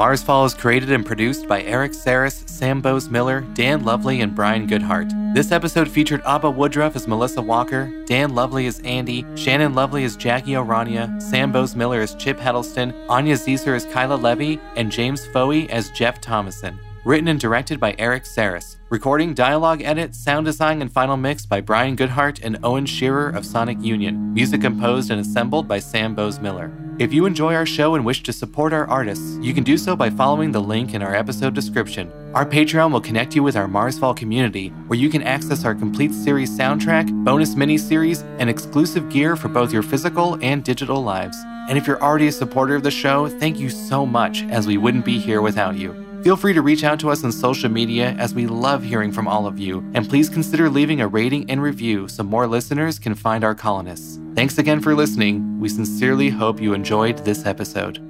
Marsfall 0.00 0.46
is 0.46 0.54
created 0.54 0.90
and 0.92 1.04
produced 1.04 1.46
by 1.46 1.62
Erik 1.62 1.92
Saras, 1.92 2.48
Sam 2.48 2.80
Boase-Miller, 2.80 3.42
Dan 3.52 3.84
Lovley, 3.84 4.22
and 4.22 4.34
Brian 4.34 4.66
Goodheart. 4.66 5.34
This 5.34 5.52
episode 5.52 5.90
featured 5.90 6.22
Aba 6.24 6.50
Woodruff 6.50 6.96
as 6.96 7.06
Melissa 7.06 7.42
Walker, 7.42 7.92
Dan 8.06 8.34
Lovley 8.34 8.66
as 8.66 8.80
ANDI, 8.80 9.26
Shannon 9.36 9.74
Lovley 9.74 10.04
as 10.04 10.16
Jacki 10.16 10.54
O'Rania, 10.56 11.14
Sam 11.20 11.52
Boase-Miller 11.52 12.00
as 12.00 12.14
Chip 12.14 12.38
Heddleston, 12.38 12.94
Anya 13.10 13.34
Zicer 13.34 13.76
as 13.76 13.84
Keila 13.84 14.18
Levy, 14.18 14.58
and 14.74 14.90
James 14.90 15.26
Fouhey 15.26 15.68
as 15.68 15.90
Geoff 15.90 16.18
Thomassen. 16.22 16.78
Written 17.02 17.28
and 17.28 17.40
directed 17.40 17.80
by 17.80 17.94
Erik 17.98 18.24
Saras. 18.24 18.76
Recording, 18.90 19.32
dialogue 19.32 19.80
edit, 19.80 20.14
sound 20.14 20.44
design, 20.44 20.82
and 20.82 20.92
final 20.92 21.16
mix 21.16 21.46
by 21.46 21.62
Brian 21.62 21.96
Goodheart 21.96 22.40
and 22.42 22.58
Owen 22.62 22.84
Shearer 22.84 23.30
of 23.30 23.46
Sonic 23.46 23.80
Union. 23.80 24.34
Music 24.34 24.60
composed 24.60 25.10
and 25.10 25.18
assembled 25.18 25.66
by 25.66 25.78
Sam 25.78 26.14
Boase-Miller. 26.14 26.70
If 26.98 27.14
you 27.14 27.24
enjoy 27.24 27.54
our 27.54 27.64
show 27.64 27.94
and 27.94 28.04
wish 28.04 28.22
to 28.24 28.34
support 28.34 28.74
our 28.74 28.86
artists, 28.86 29.38
you 29.40 29.54
can 29.54 29.64
do 29.64 29.78
so 29.78 29.96
by 29.96 30.10
following 30.10 30.52
the 30.52 30.60
link 30.60 30.92
in 30.92 31.00
our 31.00 31.14
episode 31.14 31.54
description. 31.54 32.12
Our 32.34 32.44
Patreon 32.44 32.92
will 32.92 33.00
connect 33.00 33.34
you 33.34 33.42
with 33.42 33.56
our 33.56 33.66
Marsfall 33.66 34.14
community, 34.14 34.68
where 34.86 34.98
you 34.98 35.08
can 35.08 35.22
access 35.22 35.64
our 35.64 35.74
complete 35.74 36.12
series 36.12 36.50
soundtrack, 36.50 37.24
bonus 37.24 37.54
mini-series, 37.54 38.20
and 38.38 38.50
exclusive 38.50 39.08
gear 39.08 39.36
for 39.36 39.48
both 39.48 39.72
your 39.72 39.82
physical 39.82 40.36
and 40.42 40.62
digital 40.62 41.02
lives. 41.02 41.38
And 41.70 41.78
if 41.78 41.86
you're 41.86 42.02
already 42.02 42.26
a 42.26 42.32
supporter 42.32 42.74
of 42.74 42.82
the 42.82 42.90
show, 42.90 43.26
thank 43.26 43.58
you 43.58 43.70
so 43.70 44.04
much, 44.04 44.42
as 44.50 44.66
we 44.66 44.76
wouldn't 44.76 45.06
be 45.06 45.18
here 45.18 45.40
without 45.40 45.78
you. 45.78 46.09
Feel 46.22 46.36
free 46.36 46.52
to 46.52 46.60
reach 46.60 46.84
out 46.84 47.00
to 47.00 47.08
us 47.08 47.24
on 47.24 47.32
social 47.32 47.70
media 47.70 48.10
as 48.18 48.34
we 48.34 48.46
love 48.46 48.82
hearing 48.82 49.10
from 49.10 49.26
all 49.26 49.46
of 49.46 49.58
you, 49.58 49.78
and 49.94 50.06
please 50.06 50.28
consider 50.28 50.68
leaving 50.68 51.00
a 51.00 51.08
rating 51.08 51.48
and 51.50 51.62
review 51.62 52.08
so 52.08 52.22
more 52.22 52.46
listeners 52.46 52.98
can 52.98 53.14
find 53.14 53.42
our 53.42 53.54
colonists. 53.54 54.20
Thanks 54.34 54.58
again 54.58 54.80
for 54.80 54.94
listening. 54.94 55.58
We 55.58 55.70
sincerely 55.70 56.28
hope 56.28 56.60
you 56.60 56.74
enjoyed 56.74 57.24
this 57.24 57.46
episode. 57.46 58.09